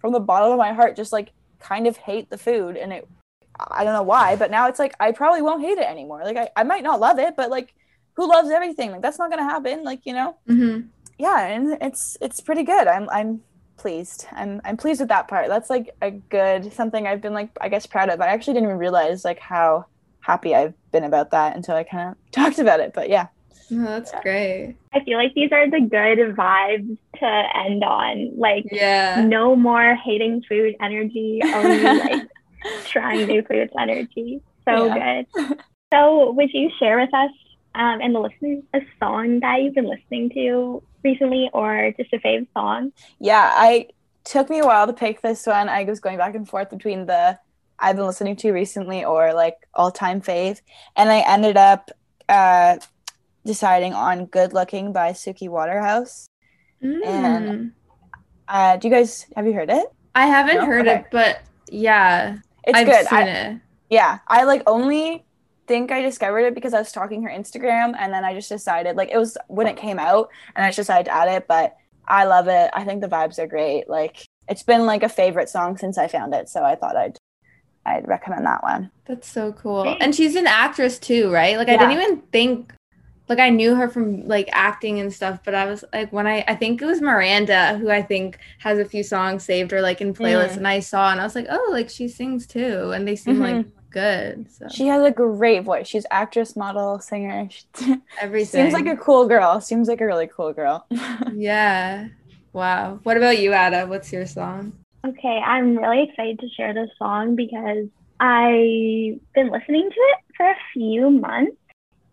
from 0.00 0.12
the 0.12 0.20
bottom 0.20 0.52
of 0.52 0.58
my 0.58 0.72
heart 0.72 0.96
just 0.96 1.12
like 1.12 1.32
kind 1.60 1.86
of 1.86 1.96
hate 1.96 2.30
the 2.30 2.38
food 2.38 2.76
and 2.76 2.92
it 2.92 3.08
I 3.58 3.82
don't 3.84 3.92
know 3.92 4.02
why, 4.02 4.36
but 4.36 4.50
now 4.50 4.68
it's 4.68 4.78
like 4.78 4.94
I 5.00 5.12
probably 5.12 5.42
won't 5.42 5.62
hate 5.62 5.78
it 5.78 5.86
anymore. 5.86 6.22
Like 6.24 6.36
I, 6.36 6.48
I 6.56 6.62
might 6.62 6.82
not 6.82 7.00
love 7.00 7.18
it, 7.18 7.34
but 7.36 7.50
like 7.50 7.74
who 8.16 8.28
loves 8.28 8.50
everything? 8.50 8.90
Like 8.90 9.02
that's 9.02 9.18
not 9.18 9.30
gonna 9.30 9.44
happen. 9.44 9.84
Like, 9.84 10.00
you 10.04 10.12
know? 10.12 10.36
Mm-hmm. 10.48 10.88
Yeah, 11.18 11.46
and 11.46 11.78
it's 11.80 12.16
it's 12.20 12.40
pretty 12.40 12.62
good. 12.62 12.86
I'm 12.86 13.08
I'm 13.10 13.40
pleased. 13.76 14.26
I'm 14.32 14.60
I'm 14.64 14.76
pleased 14.76 15.00
with 15.00 15.08
that 15.08 15.28
part. 15.28 15.48
That's 15.48 15.70
like 15.70 15.90
a 16.02 16.10
good 16.10 16.72
something 16.72 17.06
I've 17.06 17.20
been 17.20 17.34
like 17.34 17.50
I 17.60 17.68
guess 17.68 17.86
proud 17.86 18.10
of. 18.10 18.20
I 18.20 18.28
actually 18.28 18.54
didn't 18.54 18.68
even 18.68 18.78
realize 18.78 19.24
like 19.24 19.40
how 19.40 19.86
happy 20.20 20.54
I've 20.54 20.74
been 20.92 21.04
about 21.04 21.30
that 21.30 21.56
until 21.56 21.74
I 21.74 21.84
kind 21.84 22.10
of 22.10 22.16
talked 22.32 22.58
about 22.58 22.80
it. 22.80 22.92
But 22.92 23.08
yeah, 23.08 23.28
Oh, 23.70 23.84
that's 23.84 24.12
yeah. 24.12 24.22
great. 24.22 24.76
I 24.92 25.04
feel 25.04 25.18
like 25.18 25.34
these 25.34 25.52
are 25.52 25.68
the 25.68 25.80
good 25.80 26.36
vibes 26.36 26.96
to 27.16 27.42
end 27.56 27.84
on. 27.84 28.36
Like, 28.36 28.64
yeah, 28.70 29.22
no 29.24 29.54
more 29.54 29.94
hating 29.94 30.42
food 30.48 30.74
energy, 30.80 31.40
only 31.44 31.82
like 31.82 32.28
trying 32.86 33.26
new 33.26 33.42
foods 33.42 33.72
energy. 33.78 34.40
So 34.64 34.86
yeah. 34.86 35.22
good. 35.22 35.58
So, 35.92 36.32
would 36.32 36.52
you 36.52 36.70
share 36.78 36.98
with 36.98 37.12
us 37.14 37.30
um, 37.74 38.00
and 38.00 38.14
the 38.14 38.20
listeners 38.20 38.62
a 38.74 38.80
song 38.98 39.40
that 39.40 39.62
you've 39.62 39.74
been 39.74 39.88
listening 39.88 40.30
to 40.30 40.82
recently, 41.02 41.50
or 41.52 41.92
just 41.96 42.12
a 42.12 42.18
fave 42.18 42.46
song? 42.54 42.92
Yeah, 43.18 43.50
I 43.54 43.88
took 44.24 44.50
me 44.50 44.58
a 44.58 44.66
while 44.66 44.86
to 44.86 44.92
pick 44.92 45.22
this 45.22 45.46
one. 45.46 45.68
I 45.68 45.84
was 45.84 46.00
going 46.00 46.18
back 46.18 46.34
and 46.34 46.48
forth 46.48 46.70
between 46.70 47.06
the 47.06 47.38
I've 47.78 47.96
been 47.96 48.06
listening 48.06 48.36
to 48.36 48.52
recently 48.52 49.04
or 49.04 49.32
like 49.32 49.56
all 49.74 49.90
time 49.90 50.20
fave, 50.20 50.60
and 50.96 51.10
I 51.10 51.20
ended 51.20 51.56
up. 51.56 51.90
Uh, 52.28 52.76
deciding 53.48 53.94
on 53.94 54.26
Good 54.26 54.52
Looking 54.52 54.92
by 54.92 55.12
Suki 55.12 55.48
Waterhouse. 55.48 56.28
Mm. 56.84 57.06
And 57.06 57.72
uh, 58.46 58.76
do 58.76 58.86
you 58.86 58.94
guys 58.94 59.26
have 59.34 59.46
you 59.46 59.54
heard 59.54 59.70
it? 59.70 59.86
I 60.14 60.26
haven't 60.26 60.58
no? 60.58 60.66
heard 60.66 60.86
okay. 60.86 61.00
it, 61.00 61.06
but 61.10 61.40
yeah. 61.70 62.36
It's 62.64 62.78
I've 62.78 62.86
good. 62.86 63.06
I, 63.10 63.22
it. 63.22 63.60
Yeah. 63.88 64.18
I 64.28 64.44
like 64.44 64.62
only 64.66 65.24
think 65.66 65.90
I 65.90 66.02
discovered 66.02 66.40
it 66.40 66.54
because 66.54 66.74
I 66.74 66.78
was 66.78 66.88
stalking 66.88 67.22
her 67.22 67.30
Instagram 67.30 67.94
and 67.98 68.12
then 68.12 68.22
I 68.22 68.34
just 68.34 68.50
decided 68.50 68.96
like 68.96 69.10
it 69.10 69.16
was 69.16 69.38
when 69.48 69.66
it 69.66 69.78
came 69.78 69.98
out 69.98 70.28
and 70.54 70.64
I 70.64 70.68
just 70.68 70.76
decided 70.76 71.06
to 71.06 71.14
add 71.14 71.28
it, 71.28 71.48
but 71.48 71.74
I 72.06 72.24
love 72.24 72.48
it. 72.48 72.70
I 72.74 72.84
think 72.84 73.00
the 73.00 73.08
vibes 73.08 73.38
are 73.38 73.46
great. 73.46 73.88
Like 73.88 74.26
it's 74.46 74.62
been 74.62 74.84
like 74.84 75.02
a 75.02 75.08
favorite 75.08 75.48
song 75.48 75.78
since 75.78 75.96
I 75.96 76.06
found 76.06 76.34
it, 76.34 76.50
so 76.50 76.64
I 76.64 76.74
thought 76.74 76.96
I'd 76.96 77.16
I'd 77.86 78.06
recommend 78.06 78.44
that 78.44 78.62
one. 78.62 78.90
That's 79.06 79.26
so 79.26 79.52
cool. 79.54 79.96
And 80.00 80.14
she's 80.14 80.36
an 80.36 80.46
actress 80.46 80.98
too, 80.98 81.30
right? 81.30 81.56
Like 81.56 81.68
yeah. 81.68 81.74
I 81.74 81.76
didn't 81.78 81.92
even 81.92 82.20
think 82.30 82.74
like 83.28 83.38
I 83.38 83.50
knew 83.50 83.74
her 83.74 83.88
from 83.88 84.26
like 84.26 84.48
acting 84.52 85.00
and 85.00 85.12
stuff, 85.12 85.40
but 85.44 85.54
I 85.54 85.66
was 85.66 85.84
like 85.92 86.12
when 86.12 86.26
I 86.26 86.44
I 86.48 86.54
think 86.54 86.80
it 86.80 86.86
was 86.86 87.00
Miranda 87.00 87.76
who 87.78 87.90
I 87.90 88.02
think 88.02 88.38
has 88.58 88.78
a 88.78 88.84
few 88.84 89.02
songs 89.02 89.44
saved 89.44 89.72
or 89.72 89.80
like 89.80 90.00
in 90.00 90.14
playlists, 90.14 90.52
mm. 90.52 90.58
and 90.58 90.68
I 90.68 90.80
saw 90.80 91.10
and 91.10 91.20
I 91.20 91.24
was 91.24 91.34
like, 91.34 91.46
oh, 91.50 91.68
like 91.70 91.90
she 91.90 92.08
sings 92.08 92.46
too, 92.46 92.92
and 92.92 93.06
they 93.06 93.16
seem 93.16 93.34
mm-hmm. 93.34 93.56
like 93.56 93.66
good. 93.90 94.50
So 94.50 94.68
she 94.68 94.86
has 94.86 95.02
a 95.02 95.10
great 95.10 95.64
voice. 95.64 95.86
She's 95.86 96.06
actress, 96.10 96.56
model, 96.56 97.00
singer. 97.00 97.48
Everything 98.20 98.62
seems 98.62 98.72
like 98.72 98.86
a 98.86 98.96
cool 98.96 99.26
girl. 99.26 99.60
Seems 99.60 99.88
like 99.88 100.00
a 100.00 100.06
really 100.06 100.28
cool 100.28 100.52
girl. 100.52 100.86
yeah. 101.34 102.08
Wow. 102.52 103.00
What 103.02 103.16
about 103.16 103.38
you, 103.38 103.52
Adda? 103.52 103.86
What's 103.86 104.12
your 104.12 104.26
song? 104.26 104.72
Okay, 105.06 105.40
I'm 105.44 105.78
really 105.78 106.02
excited 106.02 106.40
to 106.40 106.48
share 106.48 106.74
this 106.74 106.90
song 106.98 107.36
because 107.36 107.86
I've 108.20 109.20
been 109.34 109.50
listening 109.50 109.88
to 109.90 110.00
it 110.00 110.18
for 110.36 110.50
a 110.50 110.56
few 110.72 111.10
months 111.10 111.56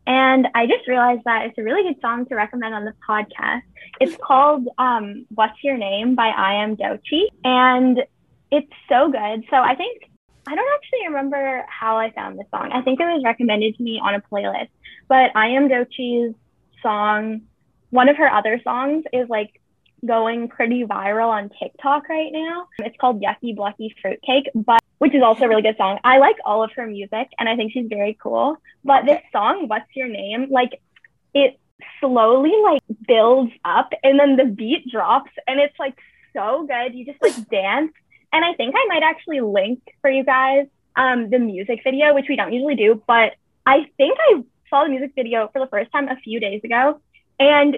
and 0.07 0.47
I 0.53 0.67
just 0.67 0.87
realized 0.87 1.23
that 1.25 1.47
it's 1.47 1.57
a 1.57 1.63
really 1.63 1.83
good 1.83 1.99
song 2.01 2.25
to 2.27 2.35
recommend 2.35 2.73
on 2.73 2.85
the 2.85 2.93
podcast. 3.07 3.63
It's 3.99 4.15
called 4.21 4.67
um, 4.77 5.25
What's 5.33 5.63
Your 5.63 5.77
Name 5.77 6.15
by 6.15 6.27
I 6.27 6.63
Am 6.63 6.75
Doechii. 6.75 7.25
And 7.43 8.03
it's 8.51 8.71
so 8.87 9.09
good. 9.11 9.45
So 9.49 9.57
I 9.57 9.75
think, 9.75 10.03
I 10.47 10.55
don't 10.55 10.73
actually 10.75 11.07
remember 11.07 11.65
how 11.67 11.97
I 11.97 12.11
found 12.11 12.37
this 12.37 12.45
song. 12.51 12.71
I 12.71 12.81
think 12.81 12.99
it 12.99 13.03
was 13.03 13.23
recommended 13.23 13.75
to 13.77 13.83
me 13.83 13.99
on 14.03 14.13
a 14.13 14.21
playlist. 14.21 14.69
But 15.07 15.31
I 15.35 15.47
Am 15.49 15.69
Doechii's 15.69 16.35
song, 16.83 17.41
one 17.89 18.09
of 18.09 18.17
her 18.17 18.31
other 18.31 18.61
songs 18.63 19.05
is 19.11 19.27
like 19.27 19.59
going 20.05 20.49
pretty 20.49 20.83
viral 20.83 21.29
on 21.29 21.49
TikTok 21.59 22.07
right 22.09 22.31
now. 22.31 22.67
It's 22.79 22.95
called 23.01 23.23
Yucky 23.23 23.55
Blucky 23.55 23.95
Fruitcake, 24.01 24.49
but 24.53 24.83
which 24.97 25.13
is 25.13 25.21
also 25.21 25.45
a 25.45 25.49
really 25.49 25.61
good 25.61 25.77
song. 25.77 25.99
I 26.03 26.17
like 26.19 26.37
all 26.45 26.63
of 26.63 26.71
her 26.73 26.87
music 26.87 27.29
and 27.37 27.49
I 27.49 27.55
think 27.55 27.73
she's 27.73 27.87
very 27.87 28.17
cool. 28.21 28.57
But 28.83 29.05
this 29.05 29.21
song, 29.31 29.67
What's 29.67 29.93
Your 29.95 30.07
Name? 30.07 30.47
Like 30.49 30.81
it 31.33 31.59
slowly 31.99 32.53
like 32.63 32.81
builds 33.07 33.51
up 33.63 33.91
and 34.03 34.19
then 34.19 34.37
the 34.37 34.45
beat 34.45 34.89
drops 34.89 35.31
and 35.47 35.59
it's 35.59 35.77
like 35.79 35.97
so 36.33 36.65
good. 36.67 36.95
You 36.95 37.05
just 37.05 37.21
like 37.21 37.49
dance. 37.49 37.91
And 38.31 38.43
I 38.43 38.53
think 38.53 38.75
I 38.77 38.85
might 38.87 39.03
actually 39.03 39.41
link 39.41 39.81
for 40.01 40.09
you 40.09 40.23
guys 40.23 40.67
um 40.95 41.29
the 41.29 41.39
music 41.39 41.81
video, 41.83 42.13
which 42.13 42.27
we 42.29 42.35
don't 42.35 42.53
usually 42.53 42.75
do, 42.75 43.01
but 43.07 43.33
I 43.65 43.89
think 43.97 44.17
I 44.19 44.43
saw 44.69 44.83
the 44.83 44.89
music 44.89 45.11
video 45.15 45.49
for 45.51 45.59
the 45.59 45.67
first 45.67 45.91
time 45.91 46.07
a 46.07 46.15
few 46.17 46.39
days 46.39 46.61
ago 46.63 47.01
and 47.39 47.77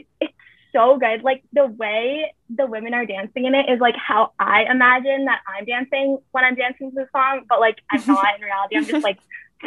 so 0.77 0.97
good. 0.97 1.23
Like 1.23 1.43
the 1.53 1.65
way 1.65 2.33
the 2.49 2.67
women 2.67 2.93
are 2.93 3.05
dancing 3.05 3.45
in 3.45 3.55
it 3.55 3.69
is 3.69 3.79
like 3.79 3.95
how 3.95 4.33
I 4.39 4.63
imagine 4.69 5.25
that 5.25 5.41
I'm 5.47 5.65
dancing 5.65 6.19
when 6.31 6.43
I'm 6.43 6.55
dancing 6.55 6.91
to 6.91 6.95
the 6.95 7.07
song, 7.11 7.45
but 7.49 7.59
like 7.59 7.79
I'm 7.89 8.01
not 8.07 8.35
in 8.37 8.43
reality. 8.43 8.77
I'm 8.77 8.85
just 8.85 9.03
like 9.03 9.17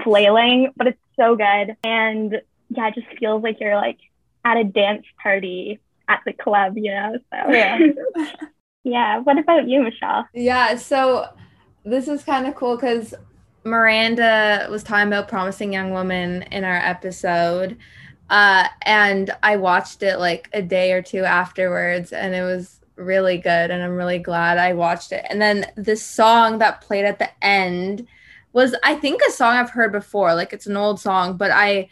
flailing, 0.05 0.73
but 0.77 0.87
it's 0.87 1.01
so 1.16 1.37
good. 1.37 1.77
And 1.83 2.40
yeah, 2.68 2.88
it 2.88 2.94
just 2.94 3.07
feels 3.18 3.42
like 3.42 3.59
you're 3.61 3.77
like 3.77 3.99
at 4.44 4.57
a 4.57 4.64
dance 4.64 5.05
party 5.23 5.81
at 6.09 6.20
the 6.25 6.33
club, 6.33 6.75
you 6.77 6.92
know? 6.92 7.18
So 7.33 7.53
yeah. 7.53 7.79
yeah. 8.85 9.18
What 9.18 9.38
about 9.38 9.68
you, 9.68 9.83
Michelle? 9.83 10.27
Yeah. 10.33 10.77
So 10.77 11.27
this 11.85 12.09
is 12.09 12.23
kind 12.23 12.46
of 12.46 12.55
cool 12.55 12.77
because 12.77 13.14
Miranda 13.64 14.68
was 14.70 14.83
talking 14.83 15.09
about 15.09 15.29
promising 15.29 15.73
young 15.73 15.90
woman 15.90 16.42
in 16.51 16.64
our 16.64 16.77
episode. 16.77 17.77
Uh, 18.31 18.69
and 18.83 19.31
I 19.43 19.57
watched 19.57 20.05
it 20.05 20.19
like 20.19 20.49
a 20.53 20.62
day 20.62 20.93
or 20.93 21.03
two 21.03 21.25
afterwards, 21.25 22.12
and 22.12 22.33
it 22.33 22.43
was 22.43 22.81
really 22.95 23.38
good. 23.38 23.71
And 23.71 23.83
I'm 23.83 23.97
really 23.97 24.21
glad 24.21 24.57
I 24.57 24.73
watched 24.73 25.11
it. 25.11 25.27
And 25.29 25.43
then 25.43 25.66
the 25.77 25.97
song 25.97 26.59
that 26.59 26.81
played 26.81 27.05
at 27.05 27.19
the 27.19 27.31
end 27.45 28.07
was, 28.53 28.75
I 28.85 28.95
think, 28.95 29.21
a 29.23 29.33
song 29.33 29.57
I've 29.57 29.71
heard 29.71 29.90
before. 29.90 30.35
Like 30.35 30.53
it's 30.53 30.69
an 30.69 30.77
old 30.77 31.01
song, 31.01 31.37
but 31.37 31.51
I, 31.51 31.88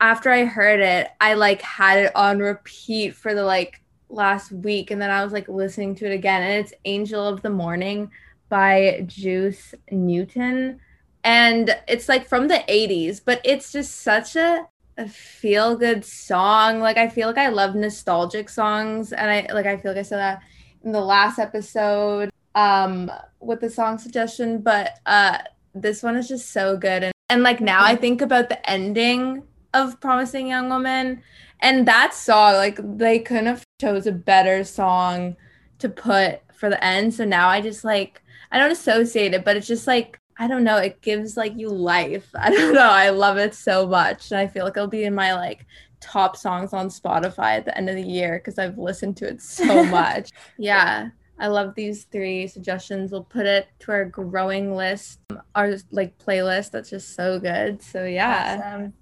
after 0.00 0.30
I 0.30 0.46
heard 0.46 0.80
it, 0.80 1.08
I 1.20 1.34
like 1.34 1.60
had 1.60 1.98
it 1.98 2.16
on 2.16 2.38
repeat 2.38 3.14
for 3.14 3.34
the 3.34 3.44
like 3.44 3.82
last 4.08 4.52
week. 4.52 4.90
And 4.90 5.00
then 5.00 5.10
I 5.10 5.22
was 5.22 5.32
like 5.32 5.48
listening 5.48 5.94
to 5.96 6.06
it 6.06 6.14
again. 6.14 6.42
And 6.42 6.64
it's 6.64 6.74
Angel 6.86 7.26
of 7.26 7.42
the 7.42 7.50
Morning 7.50 8.10
by 8.48 9.04
Juice 9.06 9.74
Newton. 9.90 10.80
And 11.22 11.76
it's 11.86 12.08
like 12.08 12.26
from 12.26 12.48
the 12.48 12.62
80s, 12.66 13.20
but 13.22 13.40
it's 13.44 13.72
just 13.72 14.00
such 14.00 14.36
a 14.36 14.68
a 14.96 15.08
feel 15.08 15.76
good 15.76 16.04
song. 16.04 16.80
Like 16.80 16.96
I 16.96 17.08
feel 17.08 17.28
like 17.28 17.38
I 17.38 17.48
love 17.48 17.74
nostalgic 17.74 18.48
songs 18.48 19.12
and 19.12 19.30
I 19.30 19.52
like 19.52 19.66
I 19.66 19.76
feel 19.76 19.92
like 19.92 20.00
I 20.00 20.02
said 20.02 20.18
that 20.18 20.42
in 20.84 20.92
the 20.92 21.00
last 21.00 21.38
episode 21.38 22.30
um 22.54 23.10
with 23.40 23.60
the 23.60 23.70
song 23.70 23.98
suggestion, 23.98 24.60
but 24.60 24.98
uh 25.06 25.38
this 25.74 26.02
one 26.02 26.16
is 26.16 26.28
just 26.28 26.50
so 26.50 26.76
good 26.76 27.02
and 27.04 27.12
and 27.28 27.42
like 27.42 27.60
now 27.60 27.84
I 27.84 27.96
think 27.96 28.22
about 28.22 28.48
the 28.48 28.70
ending 28.70 29.42
of 29.74 30.00
Promising 30.00 30.46
Young 30.46 30.68
Woman 30.68 31.22
and 31.60 31.86
that 31.86 32.14
song 32.14 32.54
like 32.54 32.78
they 32.98 33.18
couldn't 33.18 33.46
have 33.46 33.64
chose 33.80 34.06
a 34.06 34.12
better 34.12 34.64
song 34.64 35.36
to 35.78 35.88
put 35.88 36.40
for 36.54 36.70
the 36.70 36.82
end. 36.82 37.12
So 37.12 37.24
now 37.24 37.48
I 37.48 37.60
just 37.60 37.84
like 37.84 38.22
I 38.50 38.58
don't 38.58 38.70
associate 38.70 39.34
it, 39.34 39.44
but 39.44 39.56
it's 39.56 39.66
just 39.66 39.86
like 39.86 40.18
I 40.38 40.48
don't 40.48 40.64
know, 40.64 40.76
it 40.76 41.00
gives 41.00 41.36
like 41.36 41.56
you 41.56 41.68
life. 41.68 42.28
I 42.34 42.50
don't 42.50 42.74
know. 42.74 42.90
I 42.90 43.10
love 43.10 43.38
it 43.38 43.54
so 43.54 43.86
much. 43.86 44.30
And 44.30 44.40
I 44.40 44.46
feel 44.46 44.64
like 44.64 44.76
it'll 44.76 44.88
be 44.88 45.04
in 45.04 45.14
my 45.14 45.34
like 45.34 45.66
top 46.00 46.36
songs 46.36 46.72
on 46.72 46.88
Spotify 46.88 47.56
at 47.56 47.64
the 47.64 47.76
end 47.76 47.88
of 47.88 47.96
the 47.96 48.02
year 48.02 48.38
because 48.38 48.58
I've 48.58 48.78
listened 48.78 49.16
to 49.18 49.28
it 49.28 49.40
so 49.42 49.84
much. 49.86 50.30
yeah. 50.58 51.10
I 51.38 51.48
love 51.48 51.74
these 51.74 52.04
three 52.04 52.46
suggestions. 52.46 53.12
We'll 53.12 53.22
put 53.22 53.44
it 53.44 53.68
to 53.80 53.92
our 53.92 54.06
growing 54.06 54.74
list, 54.74 55.20
our 55.54 55.76
like 55.90 56.16
playlist. 56.16 56.70
That's 56.70 56.88
just 56.88 57.14
so 57.14 57.38
good. 57.38 57.82
So 57.82 58.04
yeah. 58.06 58.58
Awesome. 58.58 58.94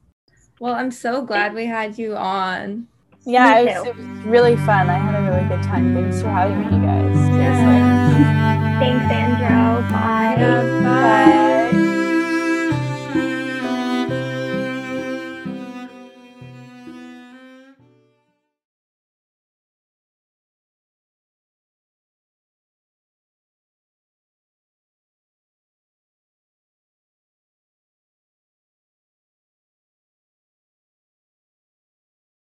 Well, 0.58 0.74
I'm 0.74 0.90
so 0.90 1.22
glad 1.22 1.54
we 1.54 1.66
had 1.66 1.96
you 1.96 2.16
on. 2.16 2.88
Yeah, 3.24 3.58
it 3.58 3.78
was, 3.78 3.86
it 3.86 3.96
was 3.96 4.06
really 4.24 4.56
fun. 4.56 4.90
I 4.90 4.98
had 4.98 5.14
a 5.14 5.22
really 5.22 5.48
good 5.48 5.62
time. 5.62 5.94
Thanks 5.94 6.20
for 6.20 6.28
having 6.28 6.60
me, 6.60 6.76
you 6.76 6.82
guys. 6.82 7.28
Yeah. 7.38 8.53
Thanks, 8.80 9.06
Andro. 9.06 9.88
Bye. 9.90 10.36
Bye. 10.82 11.00
Bye. 11.00 11.83